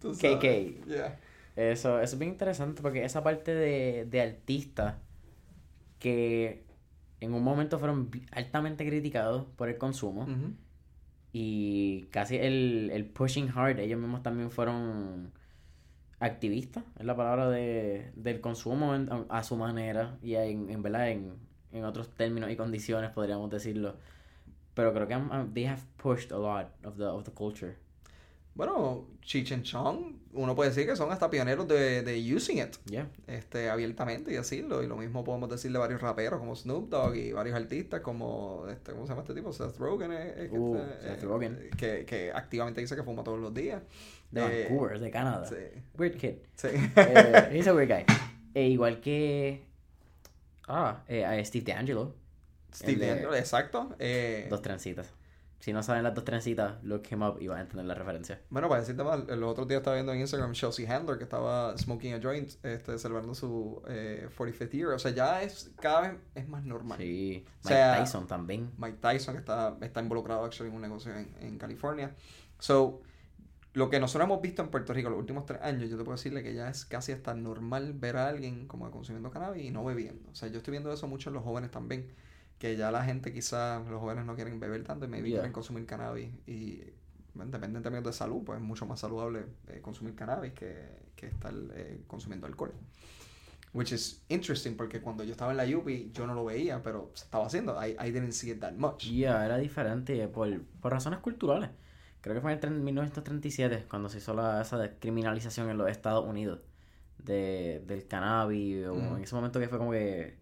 [0.01, 0.43] KK.
[0.87, 1.17] Yeah.
[1.55, 4.95] Eso, eso es bien interesante porque esa parte de, de artistas
[6.03, 6.65] que
[7.21, 10.25] en un momento fueron altamente criticados por el consumo
[11.31, 15.31] y casi el, el pushing hard, ellos mismos también fueron
[16.19, 20.81] activistas, es la palabra de, del consumo en- a, a su manera y en, en
[20.81, 21.33] verdad en,
[21.71, 23.95] en otros términos y condiciones podríamos decirlo.
[24.73, 25.17] Pero creo que
[25.53, 27.75] they have pushed a lot of the, of the culture.
[28.55, 32.75] Bueno, Cheech and Chong, uno puede decir que son hasta pioneros de, de using it
[32.85, 33.07] Yeah.
[33.25, 34.83] este, abiertamente y decirlo.
[34.83, 38.67] Y lo mismo podemos decir de varios raperos como Snoop Dogg y varios artistas como,
[38.69, 39.51] este, ¿cómo se llama este tipo?
[39.51, 40.11] Seth Rogen.
[40.11, 41.69] eh, eh, que, Uh, este, Seth eh, Rogen.
[41.77, 43.81] Que, que activamente dice que fuma todos los días.
[44.29, 45.45] De Eh, Vancouver, de Canadá.
[45.47, 45.55] Sí.
[45.97, 46.35] Weird kid.
[46.55, 46.67] Sí.
[46.95, 48.05] Eh, he's a weird guy.
[48.55, 49.63] E igual que.
[50.67, 52.13] Ah, eh, a Steve D'Angelo.
[52.71, 53.95] Steve el de- D'Angelo, exacto.
[53.97, 55.11] Eh, Dos trencitas.
[55.63, 58.41] Si no saben las dos trencitas, look him up y van a entender la referencia.
[58.49, 61.77] Bueno, para decirte más, los otros días estaba viendo en Instagram Chelsea Handler que estaba
[61.77, 64.87] smoking a joint, este, celebrando su eh, 45th year.
[64.89, 66.97] O sea, ya es cada vez es más normal.
[66.97, 67.45] Sí.
[67.45, 68.71] O Mike sea, Tyson también.
[68.77, 72.13] Mike Tyson está, está involucrado actually, en un negocio en, en California.
[72.59, 73.01] So,
[73.71, 76.17] lo que nosotros hemos visto en Puerto Rico los últimos tres años, yo te puedo
[76.17, 79.85] decirle que ya es casi hasta normal ver a alguien como consumiendo cannabis y no
[79.85, 80.29] bebiendo.
[80.29, 82.11] O sea, yo estoy viendo eso mucho en los jóvenes también.
[82.63, 85.39] Que ya la gente quizás, los jóvenes no quieren beber tanto y maybe Yeah.
[85.39, 86.29] quieren consumir cannabis.
[86.47, 86.81] Y
[87.35, 90.73] independientemente de salud, pues es mucho más saludable eh, consumir cannabis que,
[91.17, 92.71] que estar eh, consumiendo alcohol.
[93.73, 97.11] Which is interesting porque cuando yo estaba en la UPI yo no lo veía, pero
[97.15, 97.75] se estaba haciendo.
[97.85, 99.03] I, I didn't see it that much.
[99.09, 101.69] Yeah, era diferente por, por razones culturales.
[102.21, 105.89] Creo que fue en el tre- 1937 cuando se hizo la, esa descriminalización en los
[105.89, 106.61] Estados Unidos
[107.17, 108.85] de, del cannabis.
[108.87, 109.15] O Ujú.
[109.17, 110.37] En ese momento que fue como que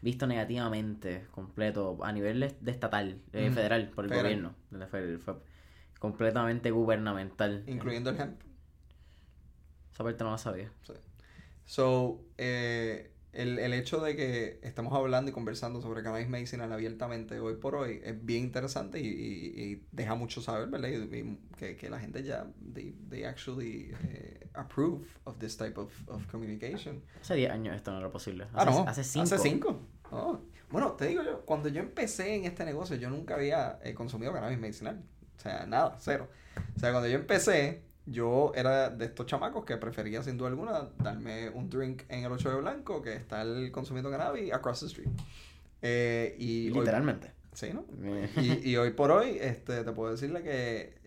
[0.00, 4.24] visto negativamente completo a nivel de, de estatal, eh, federal, por el Federal.
[4.32, 4.54] gobierno.
[4.70, 5.34] donde Fue, fue
[5.98, 7.64] completamente gubernamental.
[7.66, 8.40] Incluyendo el hemp.
[9.92, 10.70] Esa parte no la sabía.
[10.82, 10.92] Sí.
[11.64, 13.10] So, eh,
[13.40, 17.74] el, el hecho de que estemos hablando y conversando sobre cannabis medicinal abiertamente hoy por
[17.76, 20.88] hoy es bien interesante y, y- y deja mucho saber, ¿verdad?
[20.88, 25.92] Y, que, que la gente ya, they, they actually eh, approve of this type of,
[26.08, 27.02] of communication.
[27.20, 28.44] Hace 10 años esto no era posible.
[28.52, 28.84] Hace, Ah, no.
[28.88, 29.22] hace 5.
[29.24, 29.80] Hace cinco.
[30.10, 30.40] Oh.
[30.70, 34.32] Bueno, te digo yo, cuando yo empecé en este negocio, yo nunca había eh, consumido
[34.32, 35.02] cannabis medicinal.
[35.36, 36.28] O sea, nada, cero.
[36.76, 40.88] O sea, cuando yo empecé, yo era de estos chamacos que prefería sin duda alguna
[40.98, 45.08] darme un drink en el 8 de blanco que estar consumiendo cannabis across the street.
[45.82, 47.32] Eh, y hoy- Literalmente.
[47.52, 47.84] sí, ¿no?
[48.40, 50.98] Y, y hoy por hoy, este, te puedo decirle que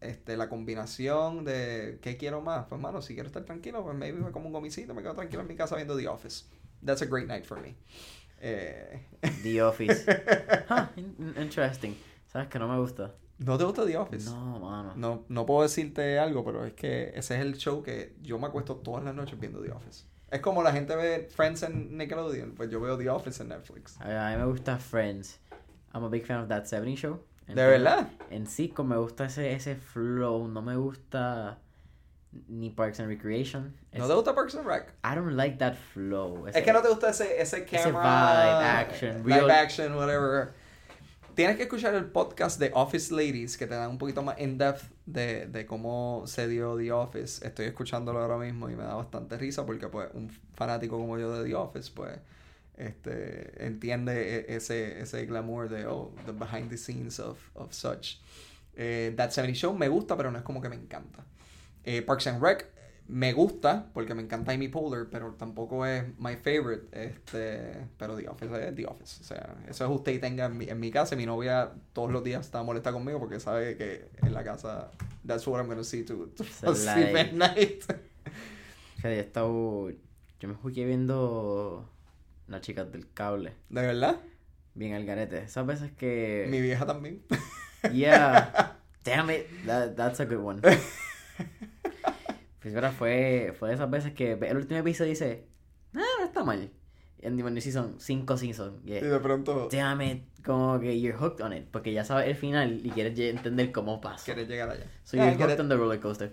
[0.00, 4.18] este, la combinación de qué quiero más, pues mano, si quiero estar tranquilo, pues maybe
[4.20, 6.44] me como un gomicito, me quedo tranquilo en mi casa viendo The Office.
[6.84, 7.74] That's a great night for me.
[8.40, 9.02] Eh,
[9.42, 10.04] The Office.
[10.96, 11.94] In- interesting.
[12.26, 13.14] ¿Sabes que no me gusta?
[13.38, 14.30] ¿No te gusta The Office?
[14.30, 14.92] No, mano.
[14.96, 18.46] No, no puedo decirte algo, pero es que ese es el show que yo me
[18.46, 20.04] acuesto todas las noches viendo The Office.
[20.30, 24.00] Es como la gente ve Friends en Nickelodeon, pues yo veo The Office en Netflix.
[24.00, 25.38] A, a mí me gusta Friends.
[25.94, 27.20] I'm a big fan of That 70 Show.
[27.46, 28.08] ¿De verdad?
[28.30, 30.48] En sí, como me gusta ese, ese flow.
[30.48, 31.58] No me gusta
[32.48, 33.74] ni Parks and Recreation.
[33.92, 34.92] ¿No Es- te gusta Parks and Rec?
[35.04, 36.46] I don't like that flow.
[36.48, 37.92] Es que no te gusta ese, ese camera...
[37.92, 40.54] vibe, action, Live real- action, whatever.
[41.36, 44.84] Tienes que escuchar el podcast de Office Ladies que te dan un poquito más in-depth
[45.04, 47.46] de, de cómo se dio The Office.
[47.46, 51.36] Estoy escuchándolo ahora mismo y me da bastante risa porque pues un fanático como yo
[51.38, 52.18] de The Office pues
[52.78, 58.16] este entiende e- ese, ese glamour de oh, the behind the scenes of, of such.
[58.74, 61.22] Eh, That 70 Show me gusta pero no es como que me encanta.
[61.84, 62.66] Eh, Parks and Rec
[63.08, 66.86] me gusta porque me encanta Amy Poehler, pero tampoco es my favorite.
[66.92, 69.20] Este, pero The Office es The Office.
[69.20, 71.14] O sea, eso es usted y tenga en mi, en mi casa.
[71.16, 74.90] Mi novia todos los días está molesta conmigo porque sabe que en la casa,
[75.26, 77.84] that's what I'm gonna see to, to asleep de- at night.
[78.98, 79.90] O sea, yo he estado-
[80.40, 81.88] Yo me jugué viendo
[82.48, 83.52] las chicas del cable.
[83.68, 84.20] ¿De verdad?
[84.74, 85.38] Bien al garete.
[85.42, 86.46] Esas veces que.
[86.50, 87.22] Mi vieja también.
[87.92, 88.78] Yeah.
[89.04, 89.46] Damn it.
[89.66, 90.60] That, that's a good one.
[92.74, 95.46] Ahora fue, fue de esas veces que el último episodio y dice,
[95.94, 96.70] ah, no está mal.
[97.24, 98.74] And when season 5 seasons.
[98.84, 99.02] Y Yeah.
[99.04, 100.22] de pronto Damn it.
[100.44, 101.66] Como que you're hooked on it.
[101.70, 104.24] Porque ya sabes el final y quieres entender cómo pasa.
[104.24, 104.84] quieres llegar allá.
[105.04, 105.60] So Yeah, you're hooked it.
[105.60, 106.32] on the roller coaster.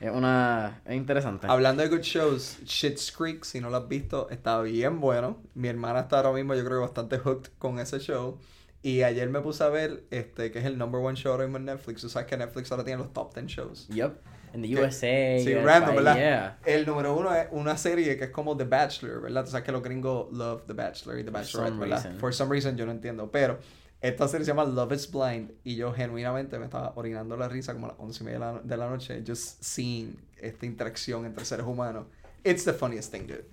[0.00, 0.80] Es una...
[0.84, 1.46] Es interesante.
[1.48, 5.40] Hablando de good shows, Shit's Creek, si no lo has visto, está bien bueno.
[5.54, 8.38] Mi hermana está ahora mismo, yo creo que bastante hooked con ese show.
[8.82, 11.58] Y ayer me puse a ver, este, que es el number one show ahora mismo
[11.58, 12.00] en Netflix.
[12.00, 13.86] Tú sabes que Netflix ahora tiene los top 10 shows.
[13.90, 14.14] Yup.
[14.54, 15.38] In the Que- USA.
[15.44, 16.16] Sí, random, ¿verdad?
[16.16, 16.58] Yeah.
[16.64, 19.44] El número uno es una serie que es como The Bachelor, ¿verdad?
[19.44, 22.02] Tú sabes que los gringos love The Bachelor y The Bachelorette, ¿verdad?
[22.04, 22.18] reason.
[22.20, 23.30] For some reason yo no entiendo.
[23.30, 23.58] Pero
[24.00, 27.72] esta serie se llama Love is Blind y yo genuinamente me estaba orinando la risa
[27.72, 31.24] como a las once y media de la, de la noche just seeing esta interacción
[31.24, 32.06] entre seres humanos.
[32.44, 33.44] It's the funniest thing, dude.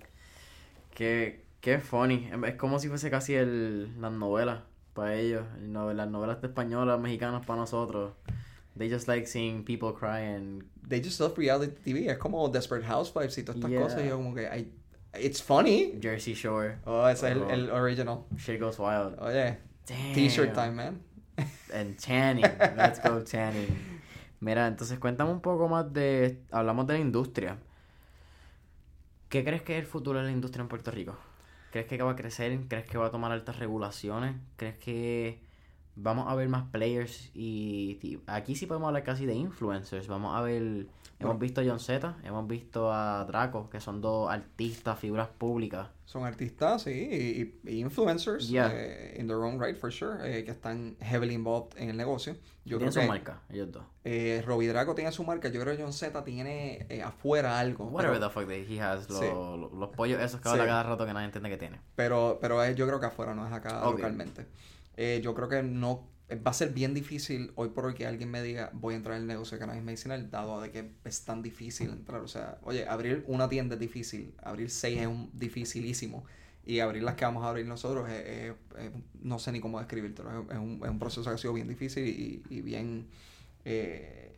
[0.94, 2.28] Qué, qué funny.
[2.46, 4.60] Es como si fuese casi el, las novelas
[4.92, 5.44] para ellos.
[5.62, 8.12] las novelas de españolas, mexicanas para nosotros.
[8.76, 10.64] They just like seeing people cry and...
[10.86, 12.08] They just love reality TV.
[12.10, 13.80] Es como Desperate Housewives y todas estas Yeah.
[13.82, 14.02] cosas.
[14.04, 14.72] Y yo como que, I-
[15.20, 15.98] it's funny.
[16.00, 16.78] Jersey Shore.
[16.84, 18.24] Oh, ese es el, el original.
[18.36, 19.18] Shit goes wild.
[19.20, 20.14] Oye, Damn.
[20.14, 21.02] t-shirt time, man.
[21.74, 22.44] And tanning.
[22.76, 23.68] Let's go tanning.
[24.40, 26.40] Mira, entonces cuéntame un poco más de...
[26.50, 27.58] Hablamos de la industria.
[29.28, 31.16] ¿Qué crees que es el futuro de la industria en Puerto Rico?
[31.70, 32.58] ¿Crees que va a crecer?
[32.68, 34.34] ¿Crees que va a tomar altas regulaciones?
[34.56, 35.40] ¿Crees que
[35.96, 37.30] vamos a ver más players?
[37.34, 40.08] Y, aquí sí podemos hablar casi de influencers.
[40.08, 40.86] Vamos a ver...
[41.20, 45.88] Hemos visto a John Z, hemos visto a Draco, que son dos artistas, figuras públicas.
[46.06, 50.96] Son artistas, sí, y, influencers, eh, in their own right, for sure, eh, que están
[50.98, 52.36] heavily involved en el negocio.
[52.64, 53.84] Yo creo su marca, ellos dos.
[54.04, 57.84] Eh, Robbie Draco tiene su marca, yo creo que John Z tiene eh, afuera algo.
[57.84, 61.50] Whatever the fuck he has, los pollos esos que habla cada rato que nadie entiende
[61.50, 61.80] que tiene.
[61.96, 64.46] Pero, pero yo creo que afuera, no es acá localmente.
[65.22, 68.42] Yo creo que no va a ser bien difícil hoy por hoy que alguien me
[68.42, 71.42] diga voy a entrar en el negocio de cannabis medicinal dado de que es tan
[71.42, 72.20] difícil entrar.
[72.20, 76.24] O sea, oye, abrir una tienda es difícil, abrir seis es un dificilísimo
[76.64, 78.52] y abrir las que vamos a abrir nosotros es,
[79.22, 82.60] no sé ni cómo describirlo, es, un, un proceso que ha sido bien difícil y,
[82.60, 83.06] bien
[83.64, 84.32] eh,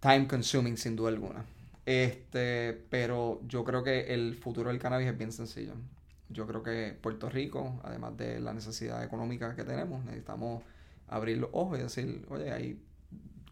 [0.00, 1.44] time consuming sin duda alguna.
[1.86, 5.74] Este, pero yo creo que el futuro del cannabis es bien sencillo
[6.28, 10.62] yo creo que Puerto Rico, además de la necesidad económica que tenemos, necesitamos
[11.08, 12.82] abrir los ojos y decir, oye, hay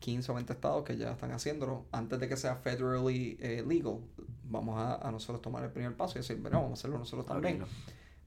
[0.01, 1.87] 15 o 20 estados que ya están haciéndolo.
[1.93, 4.01] Antes de que sea federally eh, legal,
[4.45, 7.65] vamos a, nosotros tomar el primer paso y decir, bueno, vamos a hacerlo nosotros también.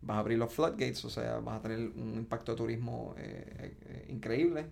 [0.01, 3.75] Vas a abrir los floodgates, o sea, vas a tener un impacto de turismo eh,
[3.81, 4.67] eh, increíble.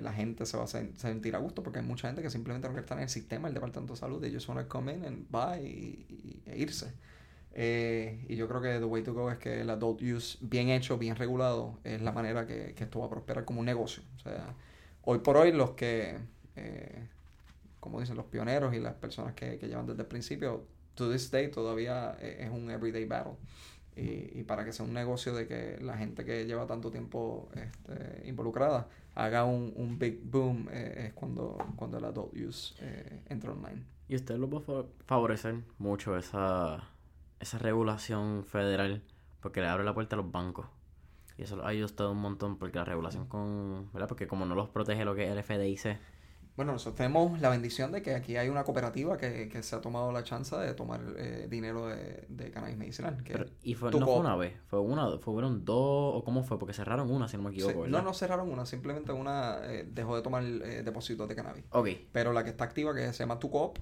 [0.00, 2.72] la gente se va a sentir a gusto porque hay mucha gente que simplemente no
[2.72, 4.22] quiere estar en el sistema del Departamento de Salud.
[4.22, 6.94] Ellos van a come in and buy y, e irse.
[7.54, 10.70] Eh, y yo creo que the way to go es que el adult use bien
[10.70, 14.02] hecho, bien regulado, es la manera que, esto va a prosperar como un negocio.
[14.16, 14.54] O sea,
[15.02, 16.16] hoy por hoy los que,
[16.56, 17.08] eh,
[17.80, 21.50] como dicen, los pioneros y las personas que, llevan desde el principio, to this day
[21.50, 23.34] todavía eh, es un everyday battle.
[23.94, 28.26] Y, para que sea un negocio de que la gente que lleva tanto tiempo este,
[28.26, 32.74] involucrada haga un, un big boom es cuando, cuando el adult use
[33.28, 33.82] entra online.
[34.08, 36.91] ¿Y usted lo va a favorecer mucho esa
[37.42, 39.02] esa regulación federal
[39.40, 40.66] porque le abre la puerta a los bancos.
[41.36, 43.90] Y eso lo ha ayudado un montón porque la regulación con...
[43.92, 44.08] ¿Verdad?
[44.08, 45.98] Porque como no los protege lo que es el FDIC.
[46.54, 49.80] Bueno, nosotros tenemos la bendición de que aquí hay una cooperativa que, que se ha
[49.80, 53.24] tomado la chance de tomar eh, dinero de, de, cannabis medicinal.
[53.62, 54.54] ¿Y fue, no fue una vez?
[54.66, 55.16] ¿Fue una?
[55.18, 56.14] ¿Fueron dos?
[56.14, 56.58] ¿O cómo fue?
[56.58, 58.66] Porque cerraron una, si no me equivoco, No, no cerraron una.
[58.66, 61.64] Simplemente una eh, dejó de tomar eh, depósitos de cannabis.
[61.70, 61.88] Ok.
[62.12, 63.78] Pero la que está activa, que se llama Tucoop,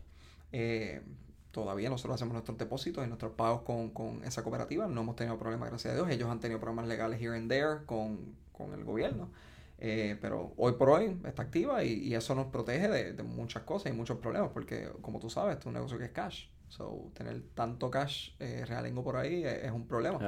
[0.52, 1.02] eh,
[1.50, 4.86] todavía nosotros hacemos nuestros depósitos y nuestros pagos con, con esa cooperativa.
[4.86, 6.10] No hemos tenido problemas, gracias a Dios.
[6.10, 9.30] Ellos han tenido problemas legales here and there con, con el gobierno.
[9.78, 13.62] Eh, pero hoy por hoy está activa y, y eso nos protege de, de, muchas
[13.62, 16.46] cosas y muchos problemas porque, como tú sabes, es un negocio que es cash.
[16.70, 20.18] So, tener tanto cash eh, realengo por ahí es, un problema.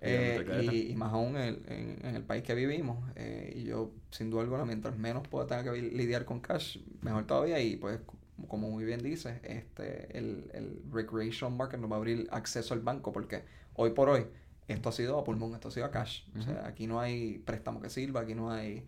[0.00, 3.04] Eh, y, y, más aún en, en, en, el país que vivimos.
[3.16, 7.26] Eh, y yo, sin duda alguna, mientras menos pueda tener que lidiar con cash, mejor
[7.26, 7.60] todavía.
[7.60, 8.00] Y pues
[8.46, 12.80] como muy bien dice, este, el, el recreational market nos va a abrir acceso al
[12.80, 13.42] banco porque
[13.74, 14.26] hoy por hoy
[14.68, 16.22] esto ha sido a pulmón, esto ha sido a cash.
[16.38, 18.84] O sea, aquí no hay préstamo que sirva, aquí no hay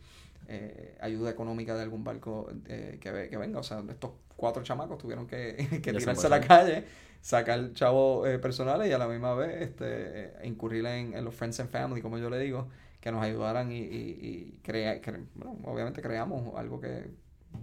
[0.46, 3.58] eh, ayuda económica de algún banco eh, que, que, venga.
[3.58, 6.84] O sea, estos cuatro chamacos tuvieron que, que tirarse a la calle,
[7.22, 11.58] sacar chavos eh, personales y a la misma vez este, incurrir en, en, los friends
[11.60, 12.68] and family, como yo le digo,
[13.00, 15.00] que nos ayudaran y, y, y crea,
[15.34, 17.10] bueno, obviamente creamos algo que,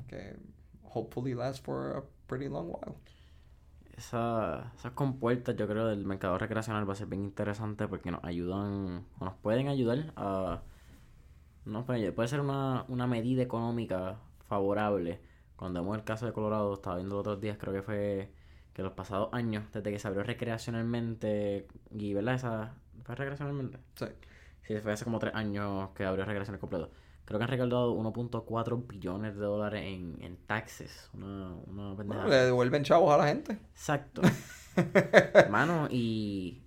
[0.07, 0.35] que
[0.93, 2.95] hopefully last for a pretty long while.
[3.95, 8.23] Esa, esas compuertas yo creo del mercado recreacional va a ser bien interesante porque nos
[8.23, 10.61] ayudan, o nos pueden ayudar a...
[11.65, 15.19] No, puede, puede ser una, una medida económica favorable.
[15.55, 18.31] Cuando vemos el caso de Colorado, estaba viendo los otros días, creo que fue
[18.73, 22.35] que los pasados años, desde que se abrió recreacionalmente, y ¿verdad?
[22.35, 23.79] Esa, ¿Fue recreacionalmente?
[23.95, 24.05] Sí.
[24.61, 26.91] Sí, fue hace como tres años que abrió recreacional completo
[27.27, 31.09] creo que han recaudado 1.4 billones de dólares en, en taxes.
[31.13, 33.59] Una, una le devuelven chavos a la gente.
[33.73, 34.21] Exacto.
[35.33, 36.61] Hermano, y,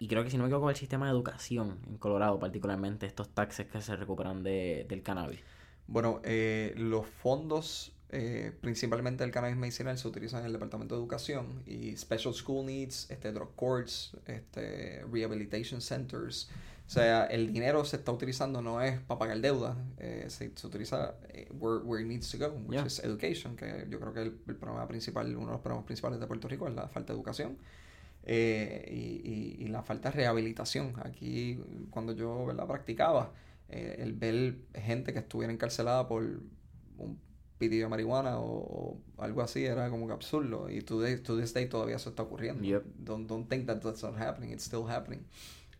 [0.00, 3.28] y creo que si no me equivoco, el sistema de educación en Colorado, particularmente estos
[3.28, 5.38] taxes que se recuperan de, del cannabis.
[5.86, 11.00] Bueno, eh, los fondos eh, principalmente del cannabis medicinal se utilizan en el departamento de
[11.00, 16.50] educación y special school needs, este, drug courts, este, rehabilitation centers.
[16.92, 20.66] O sea, el dinero se está utilizando no es para pagar deuda, eh, se, se,
[20.66, 24.20] utiliza eh, where, where, it needs to go, which is education, que yo creo que
[24.20, 27.14] el, el, problema principal, uno de los problemas principales de Puerto Rico es la falta
[27.14, 27.56] de educación
[28.24, 30.92] eh, y, y, la falta de rehabilitación.
[31.02, 32.66] Aquí, cuando yo ¿verdad?
[32.66, 33.32] practicaba,
[33.70, 36.24] eh, el ver gente que estuviera encarcelada por
[36.98, 37.18] un
[37.56, 41.64] pitido de marihuana o, algo así era como que absurdo y to, to this day
[41.70, 42.62] todavía eso está ocurriendo.
[42.98, 45.24] Don't, don't think that that's not happening, it's still happening.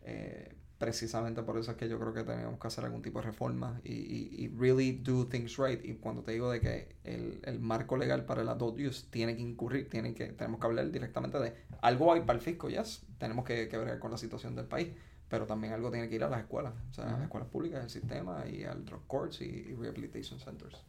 [0.01, 0.49] Eh,
[0.83, 3.79] precisamente por eso es que yo creo que tenemos que hacer algún tipo de reforma
[3.85, 5.79] y, y, y really do things right.
[5.85, 9.33] Y cuando te digo de que el, el, marco legal para el adult use tiene
[9.33, 13.05] que incurrir, tiene que, tenemos que hablar directamente de algo hay para el fisco, yes,
[13.17, 14.89] tenemos que, que ver con la situación del país,
[15.29, 17.81] pero también algo tiene que ir a las escuelas, o sea, a las escuelas públicas,
[17.81, 20.83] el sistema y al drug courts y, y rehabilitation centers.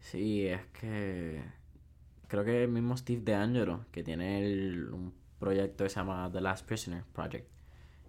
[0.00, 1.42] Sí, es que
[2.28, 6.40] creo que el mismo Steve DeAngelo, que tiene el, un proyecto que se llama The
[6.40, 7.57] Last Prisoner Project,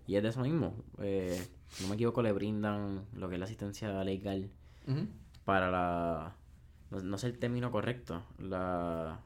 [0.10, 0.74] y es de eso mismo.
[0.98, 1.40] Eh,
[1.82, 4.50] no me equivoco, le brindan lo que es la asistencia legal
[5.46, 6.36] para la.
[6.90, 9.20] No, no sé el término correcto, la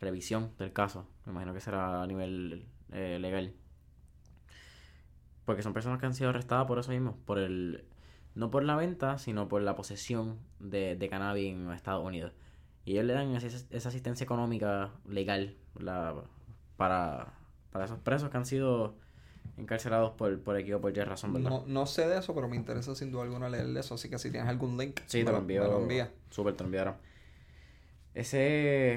[0.00, 1.08] revisión del caso.
[1.26, 3.52] Me imagino que será a nivel eh, legal.
[5.44, 7.84] Porque son personas que han sido arrestadas por eso mismo, por el.
[8.36, 12.32] No por la venta, sino por la posesión de, de cannabis en Estados Unidos.
[12.84, 16.14] Y ellos le dan esa, esa asistencia económica legal la,
[16.76, 17.34] para,
[17.72, 18.94] para esos presos que han sido
[19.56, 21.50] encarcelados por, por equipo por Jerry razón, ¿verdad?
[21.50, 24.18] No, no sé de eso, pero me interesa sin duda alguna leer eso, así que
[24.18, 25.64] si tienes algún link, Sí, me te lo me envío.
[25.64, 26.08] lo envías.
[26.30, 26.94] Súper, te lo enviaron.
[28.14, 28.94] Ese,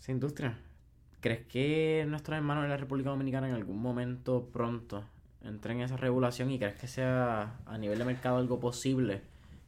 [0.00, 0.58] esa industria,
[1.20, 5.04] ¿crees que nuestros hermanos de la República Dominicana en algún momento pronto
[5.42, 9.22] entren en esa regulación y crees que sea a nivel de mercado algo posible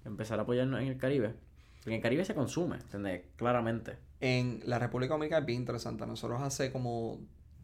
[0.05, 1.35] empezar a apoyarnos en el Caribe?
[1.79, 3.23] Porque en el Caribe se consume, ¿entendés?
[3.37, 3.97] Claramente.
[4.21, 6.07] En la República Dominicana es bien interesante.
[6.07, 7.21] Nosotros hace como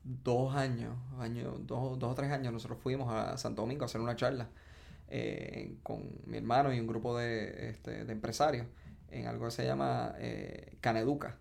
[0.06, 4.00] dos años, año, dos, dos o tres años, nosotros fuimos a Santo Domingo a hacer
[4.00, 4.48] una charla
[5.08, 8.66] eh, con mi hermano y un grupo de, este, de empresarios
[9.10, 11.38] en algo que se llama eh, Caneduca.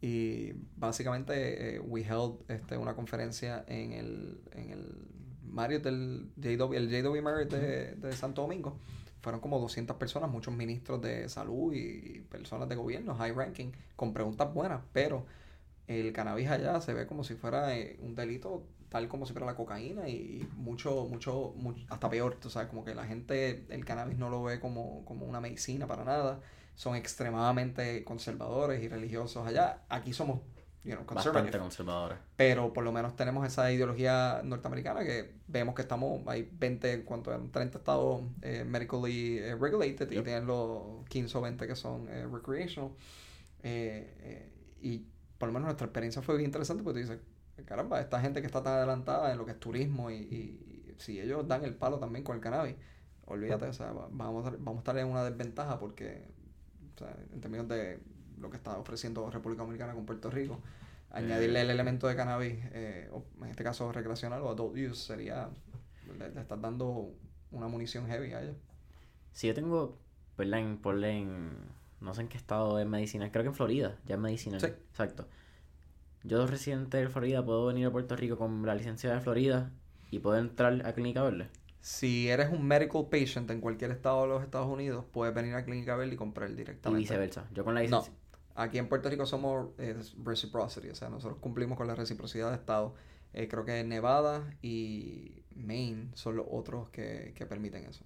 [0.00, 5.08] Y básicamente eh, we held este, una conferencia en el, en el
[5.42, 8.78] Marriott del JW, el JW Marriott de, de Santo Domingo.
[9.20, 14.12] Fueron como 200 personas, muchos ministros de salud y personas de gobierno, high ranking, con
[14.12, 15.26] preguntas buenas, pero
[15.88, 19.46] el cannabis allá se ve como si fuera eh, un delito tal como si fuera
[19.46, 23.84] la cocaína y mucho, mucho, mucho hasta peor, tú sabes, como que la gente el
[23.84, 26.40] cannabis no lo ve como, como una medicina para nada,
[26.76, 30.40] son extremadamente conservadores y religiosos allá, aquí somos,
[30.84, 32.18] you know, Bastante conservadores.
[32.36, 37.30] pero por lo menos tenemos esa ideología norteamericana que vemos que estamos, hay 20, ¿cuánto
[37.32, 37.50] eran?
[37.50, 42.26] 30 estados eh, medically eh, regulated y tienen los 15 o 20 que son eh,
[42.30, 42.90] recreational.
[43.62, 45.06] Eh, eh, y
[45.38, 47.24] por lo menos nuestra experiencia fue bien interesante porque tú dices,
[47.66, 50.94] caramba, esta gente que está tan adelantada en lo que es turismo y, y- y
[50.98, 52.74] si ellos dan el palo también con el cannabis,
[53.26, 56.28] olvídate, o sea, va- vamos a, vamos a estar en una desventaja porque,
[56.94, 58.00] o sea, en términos de
[58.40, 60.60] lo que está ofreciendo República Dominicana con Puerto Rico,
[61.10, 65.48] añadirle el elemento de cannabis, eh, o en este caso recreacional o adult use, sería,
[66.18, 67.10] le, le estás dando
[67.52, 68.56] una munición heavy a ellos.
[69.32, 69.96] Si yo tengo,
[70.36, 70.60] ¿verdad?
[70.60, 71.50] En, ponle en,
[72.00, 74.60] no sé en qué estado es medicinal, creo que en Florida, ya es medicinal.
[74.60, 74.66] Sí.
[74.66, 75.26] Exacto.
[76.24, 79.70] Yo, residente de Florida, puedo venir a Puerto Rico con la licencia de Florida
[80.10, 81.48] y puedo entrar a Clínica Verde.
[81.80, 85.64] Si eres un medical patient en cualquier estado de los Estados Unidos, puedes venir a
[85.64, 86.98] Clínica Verde y comprar Y directamente.
[86.98, 87.48] viceversa.
[87.52, 88.12] Yo con la No, licencia.
[88.56, 92.56] aquí en Puerto Rico somos eh, reciprocity, o sea, nosotros cumplimos con la reciprocidad de
[92.56, 92.94] estado.
[93.34, 98.04] Eh, creo que Nevada y Maine son los otros que, que permiten eso.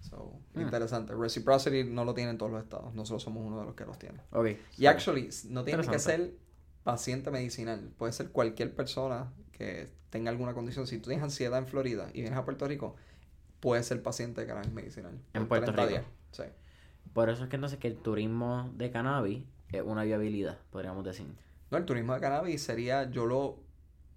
[0.00, 0.62] So, Hmm.
[0.62, 1.14] interesante.
[1.14, 4.20] Reciprocity no lo tienen todos los estados, nosotros somos uno de los que los tiene.
[4.32, 4.48] Ok.
[4.78, 6.34] Y actually, no tiene que ser
[6.84, 10.86] paciente medicinal, puede ser cualquier persona que tenga alguna condición.
[10.86, 12.96] Si tú tienes ansiedad en Florida y vienes a Puerto Rico,
[13.60, 15.12] puedes ser paciente de cannabis medicinal.
[15.34, 15.88] En Puerto 30 Rico.
[16.00, 16.04] días.
[16.32, 16.44] Sí.
[17.12, 21.26] Por eso es que entonces que el turismo de cannabis es una viabilidad, podríamos decir.
[21.70, 23.58] No, el turismo de cannabis sería, yo lo,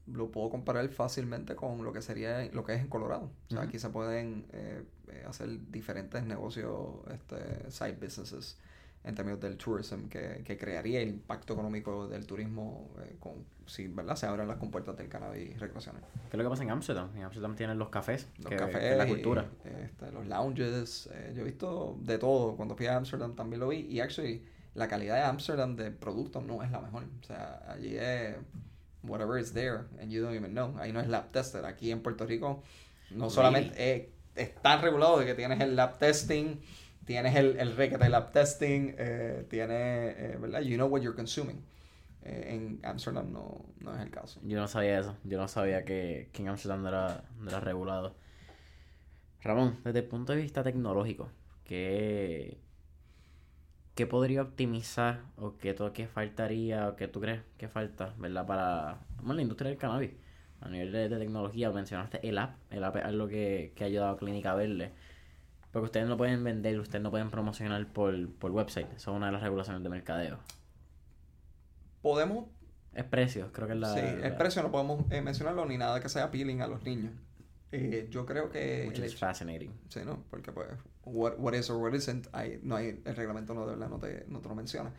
[0.07, 3.31] lo puedo comparar fácilmente con lo que sería lo que es en Colorado.
[3.47, 3.67] O sea, Ujú.
[3.69, 6.75] aquí se pueden eh, eh, hacer diferentes negocios,
[7.11, 8.57] este, side businesses
[9.05, 13.33] en términos del tourism que, que crearía el impacto económico del turismo eh, con,
[13.65, 14.15] si ¿verdad?
[14.15, 16.01] se abren las compuertas del cannabis recreacional.
[16.01, 17.09] ¿Qué es lo que pasa en Amsterdam?
[17.15, 19.45] En Amsterdam tienen los cafés, Los que, cafés, que es la y, cultura.
[19.65, 22.55] este, los lounges, eh, yo he visto de todo.
[22.55, 23.79] Cuando fui a Amsterdam también lo vi.
[23.89, 27.03] Y actually, la calidad de Amsterdam de productos no es la mejor.
[27.21, 28.35] O sea, allí es
[29.03, 30.73] whatever is there and you don't even know.
[30.79, 31.63] Ahí no es lab tested.
[31.65, 32.63] Aquí en Puerto Rico
[33.11, 33.35] no Really?
[33.35, 36.59] solamente eh, es tan regulado de que tienes el lab testing,
[37.05, 40.61] tienes el, el requete lab testing, eh, tienes, eh, ¿verdad?
[40.61, 41.63] You know what you're consuming.
[42.23, 44.39] Eh, en Amsterdam no, no es el caso.
[44.43, 45.17] Yo no sabía eso.
[45.23, 48.15] Yo no sabía que, que en Amsterdam no era, no era regulado.
[49.41, 51.29] Ramón, desde el punto de vista tecnológico,
[51.65, 52.61] ¿qué,
[53.95, 58.45] qué podría optimizar o qué, qué faltaría o qué tú crees que falta, ¿verdad?
[58.47, 60.11] Para bueno, la industria del cannabis.
[60.61, 62.55] A nivel de, de tecnología, mencionaste el app.
[62.71, 64.93] El app es algo que, que ha ayudado a Clínica Verde.
[65.71, 68.87] Porque ustedes no pueden vender, ustedes no pueden promocionar por, por website.
[68.95, 70.39] Eso es una de las regulaciones de mercadeo.
[72.01, 72.45] Podemos
[72.93, 73.93] Es precios, creo que es la...
[73.93, 77.11] sí, la- precio no podemos eh, mencionarlo ni nada que sea appealing a los niños.
[77.75, 78.85] Eh, yo creo que...
[78.87, 79.71] Which is fascinating.
[79.89, 80.23] Sí, ¿no?
[80.29, 80.67] Porque pues,
[81.05, 83.97] what, what is or what isn't, hay, no hay, el reglamento no de verdad no
[83.97, 84.93] te, no te lo menciona.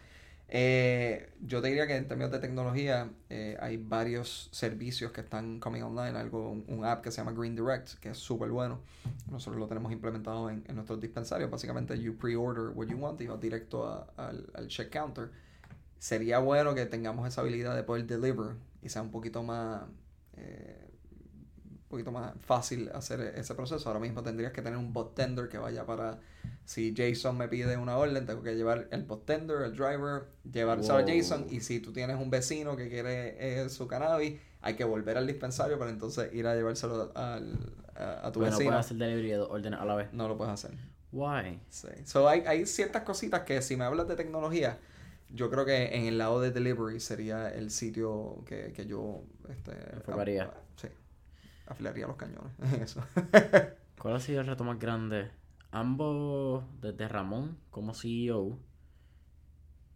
[0.49, 5.59] Eh, yo te diría que en términos de tecnología eh, hay varios servicios que están
[5.59, 8.81] coming online, algo, un, un app que se llama Green Direct, que es súper bueno.
[9.31, 11.51] Nosotros lo tenemos implementado en, en nuestros dispensarios.
[11.51, 15.31] Básicamente, you pre-order what you want y vas directo a- al, al check counter.
[15.99, 19.83] Sería bueno que tengamos esa habilidad de poder deliver y sea un poquito más...
[20.37, 20.84] eh,
[21.95, 23.89] poquito más fácil hacer ese proceso.
[23.89, 26.19] Ahora mismo tendrías que tener un bot tender que vaya para
[26.65, 30.99] si Jason me pide una orden, tengo que llevar el bot tender, el driver, llevárselo
[30.99, 31.05] a.
[31.07, 35.17] Jason y si tú tienes un vecino que quiere eh, su cannabis, hay que volver
[35.19, 37.59] al dispensario para entonces ir a llevárselo al,
[37.95, 38.71] a, a tu Porque no vecino.
[38.71, 40.13] puedes hacer delivery de órdenes a la vez.
[40.13, 40.73] No lo puedes hacer.
[41.13, 41.61] Why?
[41.69, 41.89] Sí.
[42.05, 44.79] So, hay, hay ciertas cositas que si me hablas de tecnología,
[45.31, 49.73] yo creo que en el lado de delivery sería el sitio que, que yo este,
[49.95, 50.51] Enfocaría.
[51.67, 53.03] Afilaría los cañones en eso.
[53.99, 55.31] ¿Cuál ha sido el reto más grande?
[55.73, 58.59] Ambos, desde Ramón como CEO.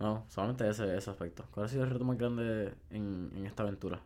[0.01, 1.45] No, solamente ese, ese aspecto.
[1.51, 4.01] ¿Cuál ha sido el reto más grande en, en esta aventura?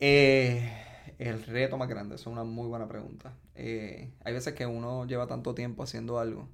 [0.00, 0.70] Eh,
[1.18, 3.34] el reto más grande, eso es una muy buena pregunta.
[3.54, 6.48] Eh, hay veces que uno lleva tanto tiempo haciendo algo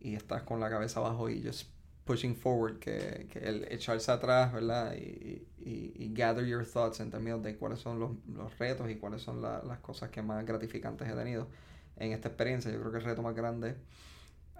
[0.00, 1.68] y estás con la cabeza abajo y just
[2.04, 4.94] pushing forward, que, que el echarse atrás, ¿verdad?
[4.96, 9.22] Y, y, gather your thoughts en términos de cuáles son los, los retos y cuáles
[9.22, 11.48] son la- las cosas que más gratificantes he tenido
[11.96, 12.70] en esta experiencia.
[12.70, 13.76] Yo creo que el reto más grande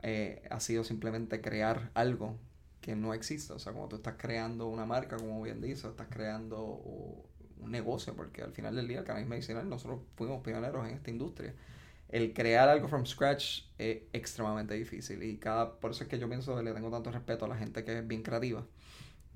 [0.03, 2.39] eh, ha sido simplemente crear algo
[2.81, 3.53] que no existe.
[3.53, 6.65] O sea, como tú estás creando una marca, como bien dices, estás creando
[7.61, 11.11] un negocio, porque al final del día el cannabis medicinal nosotros fuimos pioneros en esta
[11.11, 11.55] industria.
[12.09, 16.29] El crear algo from scratch es extremadamente difícil y cada por eso es que yo
[16.29, 18.65] pienso que le tengo tanto respeto a la gente que es bien creativa,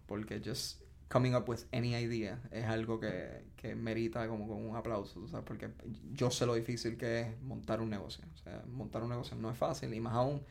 [0.06, 4.76] porque just coming up with any idea es algo que, que merita como con un
[4.76, 5.70] aplauso, sabes, porque
[6.12, 9.50] yo sé lo difícil que es montar un negocio, o sea, montar un negocio no
[9.50, 10.42] es fácil y más aún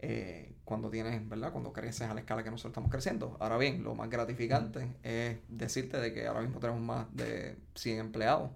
[0.00, 1.50] eh, cuando tienes, ¿verdad?
[1.52, 3.36] Cuando creces a la escala que nosotros estamos creciendo.
[3.40, 7.98] Ahora bien, lo más gratificante es decirte de que ahora mismo tenemos más de 100
[7.98, 8.50] empleados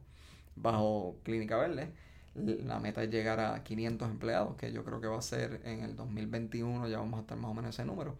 [0.55, 1.92] bajo Clínica Verde.
[2.35, 5.80] La meta es llegar a 500 empleados, que yo creo que va a ser en
[5.80, 8.16] el 2021, ya vamos a estar más o menos en ese número.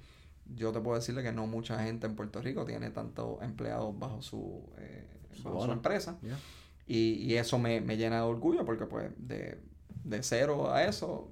[0.55, 4.21] Yo te puedo decirle que no mucha gente en Puerto Rico tiene tantos empleados bajo
[4.21, 5.09] su, eh,
[5.43, 6.19] bajo su empresa.
[6.21, 6.39] Yeah.
[6.87, 9.59] Y, y eso me, me llena de orgullo porque pues de,
[10.05, 11.31] de cero a eso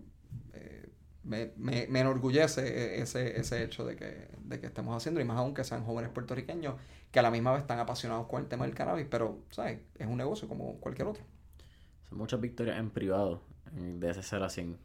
[0.55, 0.89] eh,
[1.25, 5.25] me, me, me enorgullece e- ese, ese hecho de que, de que estemos haciendo y
[5.25, 6.77] más aún que sean jóvenes puertorriqueños
[7.11, 9.81] que a la misma vez están apasionados con el tema del cannabis, pero ¿sabes?
[9.99, 11.25] es un negocio como cualquier otro.
[12.11, 13.43] Son muchas victorias en privado,
[13.73, 14.79] de ese 0 a 100.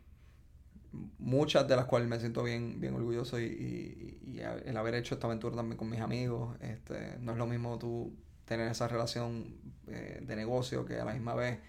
[1.19, 4.95] Muchas de las cuales me siento bien, bien orgulloso y, y- y a- el haber
[4.95, 6.55] hecho esta aventura también con mis amigos.
[6.61, 8.13] Este, no es lo mismo tú
[8.45, 9.55] tener esa relación
[9.87, 11.59] eh, de negocio que a la misma vez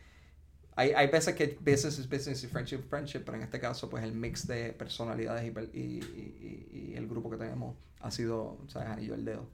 [0.76, 3.88] hay, hay veces que business is business y friendship is friendship, pero en este caso,
[3.90, 8.59] pues el mix de personalidades y, y, y- y- el grupo que tenemos ha sido,
[8.68, 8.88] ¿sabes?
[8.88, 9.48] Anillo al dedo.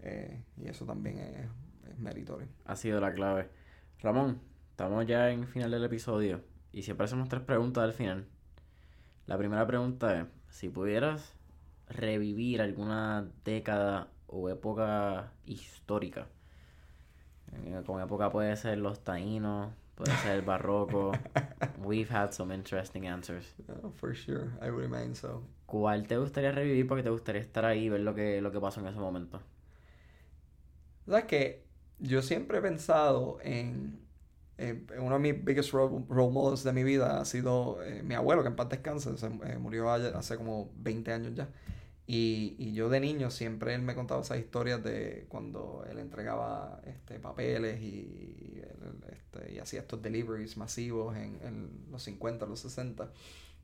[0.00, 1.46] Eh, y eso también es,
[1.92, 2.48] es meritorio.
[2.66, 3.48] Ha sido la clave.
[4.02, 4.40] Ramón,
[4.76, 8.26] estamos ya en final del episodio y siempre hacemos tres preguntas al final.
[9.24, 11.32] La primera pregunta es, si pudieras
[11.88, 16.26] revivir alguna década o época histórica,
[17.54, 21.12] eh, con época puede ser los taínos, puede ser el barroco,
[21.82, 23.54] we've had some interesting answers.
[23.66, 25.42] No, for sure, I remain so.
[25.64, 28.60] ¿Cuál te gustaría revivir porque te gustaría estar ahí y ver lo que, lo que
[28.60, 29.40] pasó en ese momento?
[31.06, 31.64] ¿Sabes que
[31.98, 34.05] Yo siempre he pensado en,
[34.58, 38.14] en uno de mis biggest role, role models de mi vida ha sido eh, mi
[38.14, 41.48] abuelo, que en paz descanse, se, eh, murió ayer- hace como 20 años ya.
[42.08, 46.80] Y, y yo de niño siempre él me contaba esas historias de cuando él entregaba
[46.86, 52.60] este, papeles y, él, este, y hacía estos deliveries masivos en, en los 50, los
[52.60, 53.10] 60.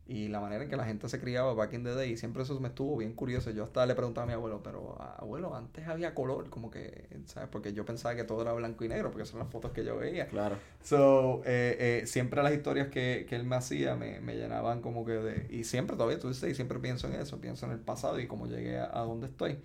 [0.05, 2.59] Y la manera en que la gente se criaba back in the day, siempre eso
[2.61, 3.51] me estuvo bien curioso.
[3.51, 7.07] Yo hasta le preguntaba a mi abuelo, pero "Ah, abuelo, antes había color, como que,
[7.27, 7.49] ¿sabes?
[7.51, 9.97] Porque yo pensaba que todo era blanco y negro, porque son las fotos que yo
[9.97, 10.27] veía.
[10.27, 10.57] Claro.
[10.83, 15.05] So, eh, eh, siempre las historias que, que él me hacía me, me llenaban como
[15.07, 15.47] que de...
[15.55, 18.27] Y siempre todavía, tú dices, y siempre pienso en eso, pienso en el pasado y
[18.27, 19.59] cómo llegué a, a donde estoy.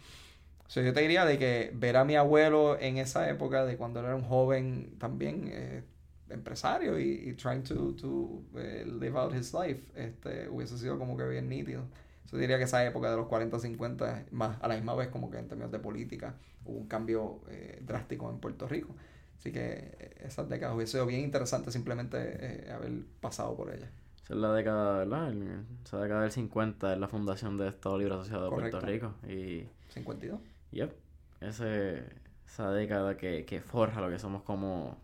[0.68, 4.00] So, yo te diría de que ver a mi abuelo en esa época, de cuando
[4.02, 5.84] él era un joven también eh,
[6.30, 11.16] empresario y, y trying to, to eh, live out his life, este, hubiese sido como
[11.18, 11.84] que bien nítido.
[12.32, 15.32] Yo diría que esa época de los 40, 50, más a la misma vez como
[15.32, 18.94] que en términos de política hubo un cambio eh, drástico en Puerto Rico.
[19.38, 23.90] Así que eh, esas décadas hubiese sido bien interesante simplemente eh, haber pasado por ellas.
[24.24, 25.34] Esa es la década, ¿verdad?
[25.86, 29.14] Esa década del 50 es la fundación de Estado Libre Asociado de Puerto Correcto.
[29.22, 29.34] Rico.
[29.34, 30.40] Y, 52.
[30.72, 30.92] yep,
[31.40, 32.04] ese,
[32.46, 34.98] esa década que, que forja lo que somos como,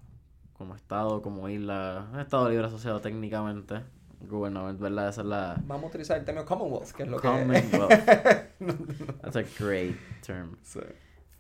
[0.58, 3.82] como estado, como isla, estado libre asociado técnicamente,
[4.22, 5.10] gubernamental, ¿verdad?
[5.10, 5.62] Esa es la...
[5.66, 7.70] Vamos a utilizar el término Commonwealth, que es lo Commonwealth.
[7.70, 8.54] que...
[9.22, 9.96] That's a great
[10.26, 10.56] term.
[10.62, 10.80] Sí.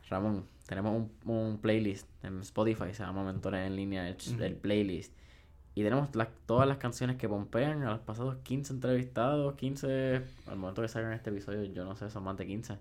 [0.10, 5.14] Ramón, tenemos un, un playlist en Spotify, se llama Mentores en Línea, el, playlist.
[5.76, 10.58] Y tenemos las- todas las canciones que pompean a los pasados 15 entrevistados, 15, al
[10.58, 12.78] momento que salgan este episodio, yo no sé, son más de 15,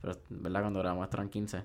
[0.00, 1.64] pero verdad cuando grabamos estarán 15.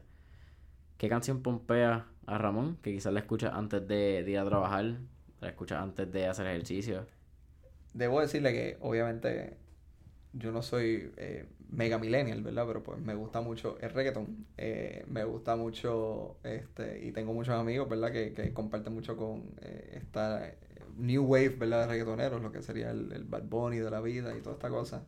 [0.97, 2.77] ¿Qué canción pompea a Ramón?
[2.81, 4.99] Que quizás la escuchas antes de, de ir a trabajar,
[5.39, 7.07] la escuchas antes de hacer ejercicio.
[7.93, 9.57] Debo decirle que, obviamente,
[10.33, 12.65] yo no soy eh, mega millennial, ¿verdad?
[12.67, 14.47] Pero pues me gusta mucho el reggaeton.
[14.57, 18.11] eh, me gusta mucho, este, y tengo muchos amigos, ¿verdad?
[18.11, 20.53] Que, que comparten mucho con eh, esta
[20.97, 21.81] new wave, ¿verdad?
[21.81, 24.69] De reggaetoneros, lo que sería el, el Bad Bunny de la vida y toda esta
[24.69, 25.05] cosa.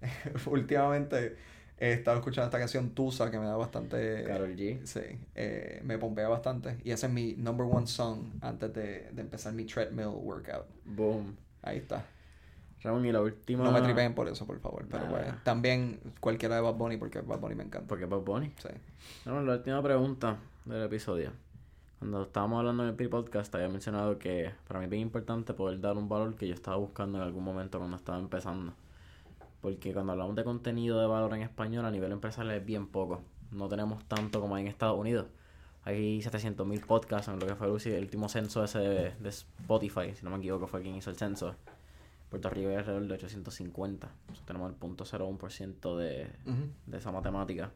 [0.46, 1.36] Últimamente
[1.78, 4.24] he estado escuchando esta canción Tusa que me da bastante...
[4.24, 4.80] Karol G.
[4.84, 5.00] Sí,
[5.34, 6.78] eh, me pompea bastante.
[6.84, 10.66] Y ese es mi number one song antes de, de empezar mi treadmill workout.
[10.84, 11.36] Boom.
[11.62, 12.04] Ahí está.
[12.82, 13.64] Ramón, y la última...
[13.64, 14.86] No me tripeen por eso, por favor.
[14.88, 15.10] Pero Nah.
[15.10, 17.88] pues, también cualquiera de Bad Bunny, porque Bad Bunny me encanta.
[17.88, 18.52] Porque Bad Bunny.
[18.58, 18.68] Sí.
[19.24, 21.32] Bueno, la última pregunta del episodio.
[21.98, 25.80] Cuando estábamos hablando en el pre-podcast, había mencionado que para mí es bien importante poder
[25.80, 28.74] dar un valor que yo estaba buscando en algún momento cuando estaba empezando.
[29.60, 33.22] Porque cuando hablamos de contenido de valor en español a nivel empresarial es bien poco.
[33.50, 35.26] No tenemos tanto como hay en Estados Unidos.
[35.84, 40.24] Hay 700.000 podcasts en lo que fue el último censo ese de, de Spotify, si
[40.24, 41.54] no me equivoco, fue quien hizo el censo.
[42.28, 44.08] Puerto Rico hay alrededor de 850.
[44.32, 46.68] O sea, tenemos el 0.01% de, Ujú.
[46.86, 47.70] de esa matemática.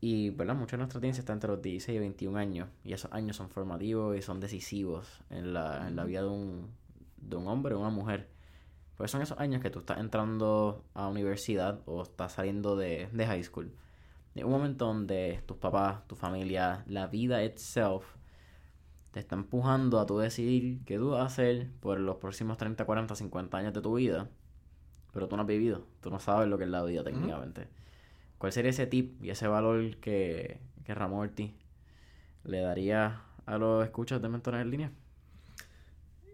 [0.00, 0.54] Y, ¿verdad?
[0.54, 2.68] Mucha de nuestra audiencia está entre los 16 y 21 años.
[2.84, 6.68] Y esos años son formativos y son decisivos en la, en la vida de un,
[7.16, 8.28] de un hombre o una mujer.
[8.96, 13.26] Porque son esos años que tú estás entrando a universidad o estás saliendo de, de
[13.26, 13.72] high school.
[14.34, 18.04] Es un momento donde tus papás, tu familia, la vida itself
[19.12, 22.84] te está empujando a tú decidir qué tú vas a hacer por los próximos 30,
[22.84, 24.28] 40, 50 años de tu vida.
[25.14, 27.68] Pero tú no has vivido, tú no sabes lo que es la vida técnicamente.
[28.36, 31.54] ¿Cuál sería ese tip y ese valor que, que Ramón Ortiz
[32.44, 34.92] le daría a los escuchas de Mentores en Línea?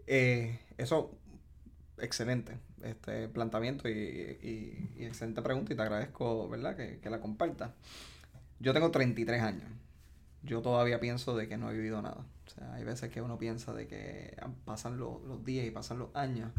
[0.05, 1.17] Eh, eso,
[1.97, 2.57] excelente.
[2.81, 5.73] Este planteamiento y, excelente pregunta.
[5.73, 6.75] Y te agradezco, ¿verdad?
[6.75, 7.71] Que, que la compartas.
[8.59, 9.69] Yo tengo 33 años.
[10.43, 12.25] Yo todavía pienso de que no he vivido nada.
[12.45, 14.35] O sea, hay veces que uno piensa de que
[14.65, 16.51] pasan los, los días y pasan los años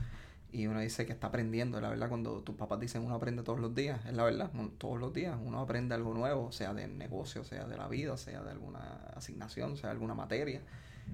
[0.55, 1.81] y uno dice que está aprendiendo.
[1.81, 4.53] La verdad, cuando tus papás dicen uno aprende todos los días, es la verdad.
[4.79, 8.41] Todos los días uno aprende algo nuevo, sea del negocio, sea de la vida, sea
[8.41, 8.79] de alguna
[9.17, 10.63] asignación, sea de alguna materia,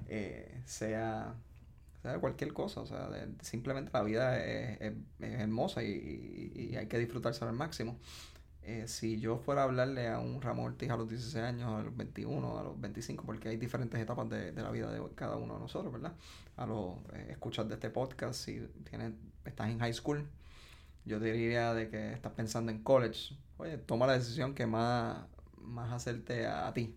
[0.07, 1.33] eh, sea,
[2.19, 2.81] cualquier cosa.
[2.81, 3.09] O sea,
[3.41, 7.99] simplemente la vida es, es- es hermosa y, hay que disfrutársela al máximo.
[8.63, 11.83] Eh, si yo fuera a hablarle a un Ramón Ortiz a los 16 años, a
[11.83, 15.37] los 21, a los 25, porque hay diferentes etapas de, de la vida de cada
[15.37, 16.13] uno de nosotros, ¿verdad?
[16.57, 19.13] A los eh, escuchas de este podcast, si tienes,
[19.45, 20.27] estás en high school,
[21.05, 25.25] yo te diría de que estás pensando en college, oye, toma la decisión que más,
[25.57, 26.95] más hacerte a, a ti.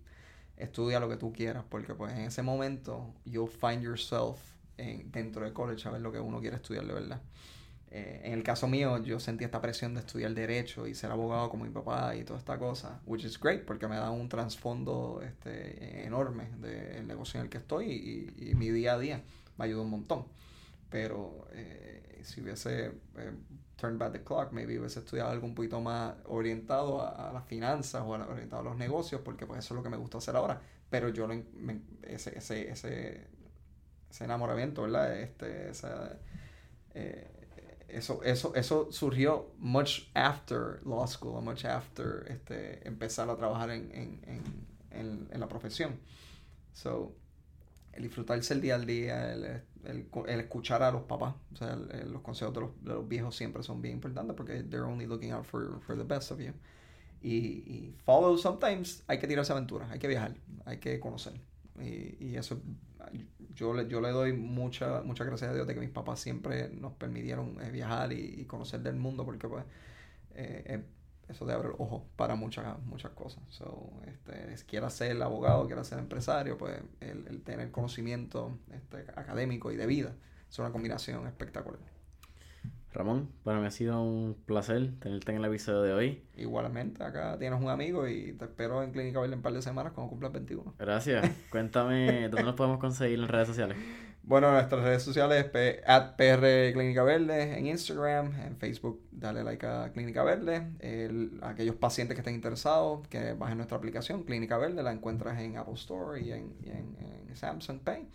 [0.56, 5.44] Estudia lo que tú quieras, porque pues en ese momento you'll find yourself en- dentro
[5.44, 7.22] de college a ver lo que uno quiere estudiar de verdad.
[7.90, 11.48] Eh, en el caso mío, yo sentí esta presión de estudiar derecho y ser abogado
[11.50, 15.22] como mi papá y toda esta cosa, which is great porque me da un trasfondo
[15.24, 17.86] este, enorme del negocio en el que estoy
[18.36, 19.22] y, y mi día a día
[19.58, 20.26] me ayuda un montón.
[20.90, 23.32] Pero eh, si hubiese eh,
[23.76, 27.44] turned back the clock, maybe hubiese estudiado algo un poquito más orientado a, a las
[27.46, 30.18] finanzas o a orientado a los negocios, porque pues eso es lo que me gusta
[30.18, 30.60] hacer ahora.
[30.90, 33.26] Pero yo lo me- ese, ese, ese,
[34.14, 35.18] ese enamoramiento, ¿verdad?
[35.20, 36.18] Este, esa,
[36.94, 37.26] eh,
[37.88, 43.90] eso, eso, eso surgió much after law school, much after este, empezar a trabajar en,
[43.92, 44.20] en,
[44.90, 45.98] en, en, la profesión.
[46.72, 47.16] So,
[47.92, 49.44] el disfrutarse el día al día, el,
[49.84, 53.08] el, el escuchar a los papás, o sea, el- los consejos de los, de los
[53.08, 56.38] viejos siempre son bien importantes porque they're only looking out for, for the best of
[56.38, 56.52] you.
[57.20, 60.36] Y, y follow sometimes, hay que tirarse aventuras, hay que viajar,
[60.66, 61.34] hay que conocer.
[61.80, 62.60] Y, y eso,
[63.54, 66.68] yo le, yo le doy mucha, muchas gracias a Dios de que mis papás siempre
[66.70, 69.64] nos permitieron eh, viajar y, conocer del mundo porque pues
[70.34, 70.84] eh, eh,
[71.28, 73.42] eso te abre el ojo para muchas muchas cosas.
[73.48, 79.72] So, este, si ser abogado, quieras ser empresario, pues el, el tener conocimiento este, académico
[79.72, 80.14] y de vida
[80.50, 81.80] es una combinación espectacular.
[82.94, 86.22] Ramón, para mí ha sido un placer tenerte en el episodio de hoy.
[86.36, 89.62] Igualmente, acá tienes un amigo y te espero en Clínica Verde en un par de
[89.62, 90.74] semanas cuando cumplas 21.
[90.78, 91.28] Gracias.
[91.50, 93.76] Cuéntame, ¿dónde nos podemos conseguir en redes sociales?
[94.26, 95.50] Bueno, nuestras redes sociales,
[95.86, 100.66] at PR Clínica Verde en Instagram, en Facebook, dale like a Clínica Verde.
[101.42, 105.74] aquellos pacientes que estén interesados, que bajen nuestra aplicación, Clínica Verde, la encuentras en Apple
[105.74, 106.54] Store y en,
[107.34, 108.08] Samsung Pay.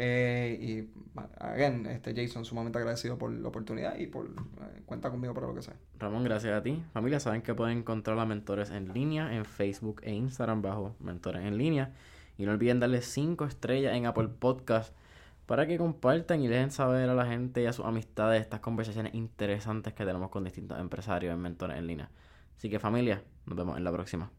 [0.00, 5.34] Eh, y, again, este Jason, sumamente agradecido por la oportunidad y por eh, cuenta conmigo
[5.34, 5.74] para lo que sea.
[5.98, 6.80] Ramón, gracias a ti.
[6.92, 11.44] Familia, saben que pueden encontrar a Mentores en línea en Facebook e Instagram bajo Mentores
[11.44, 11.92] en línea.
[12.36, 14.94] Y no olviden darle 5 estrellas en Apple Podcast
[15.46, 19.14] para que compartan y dejen saber a la gente y a sus amistades estas conversaciones
[19.14, 22.08] interesantes que tenemos con distintos empresarios en mentores en línea.
[22.56, 24.30] Así que familia, nos vemos en la próxima.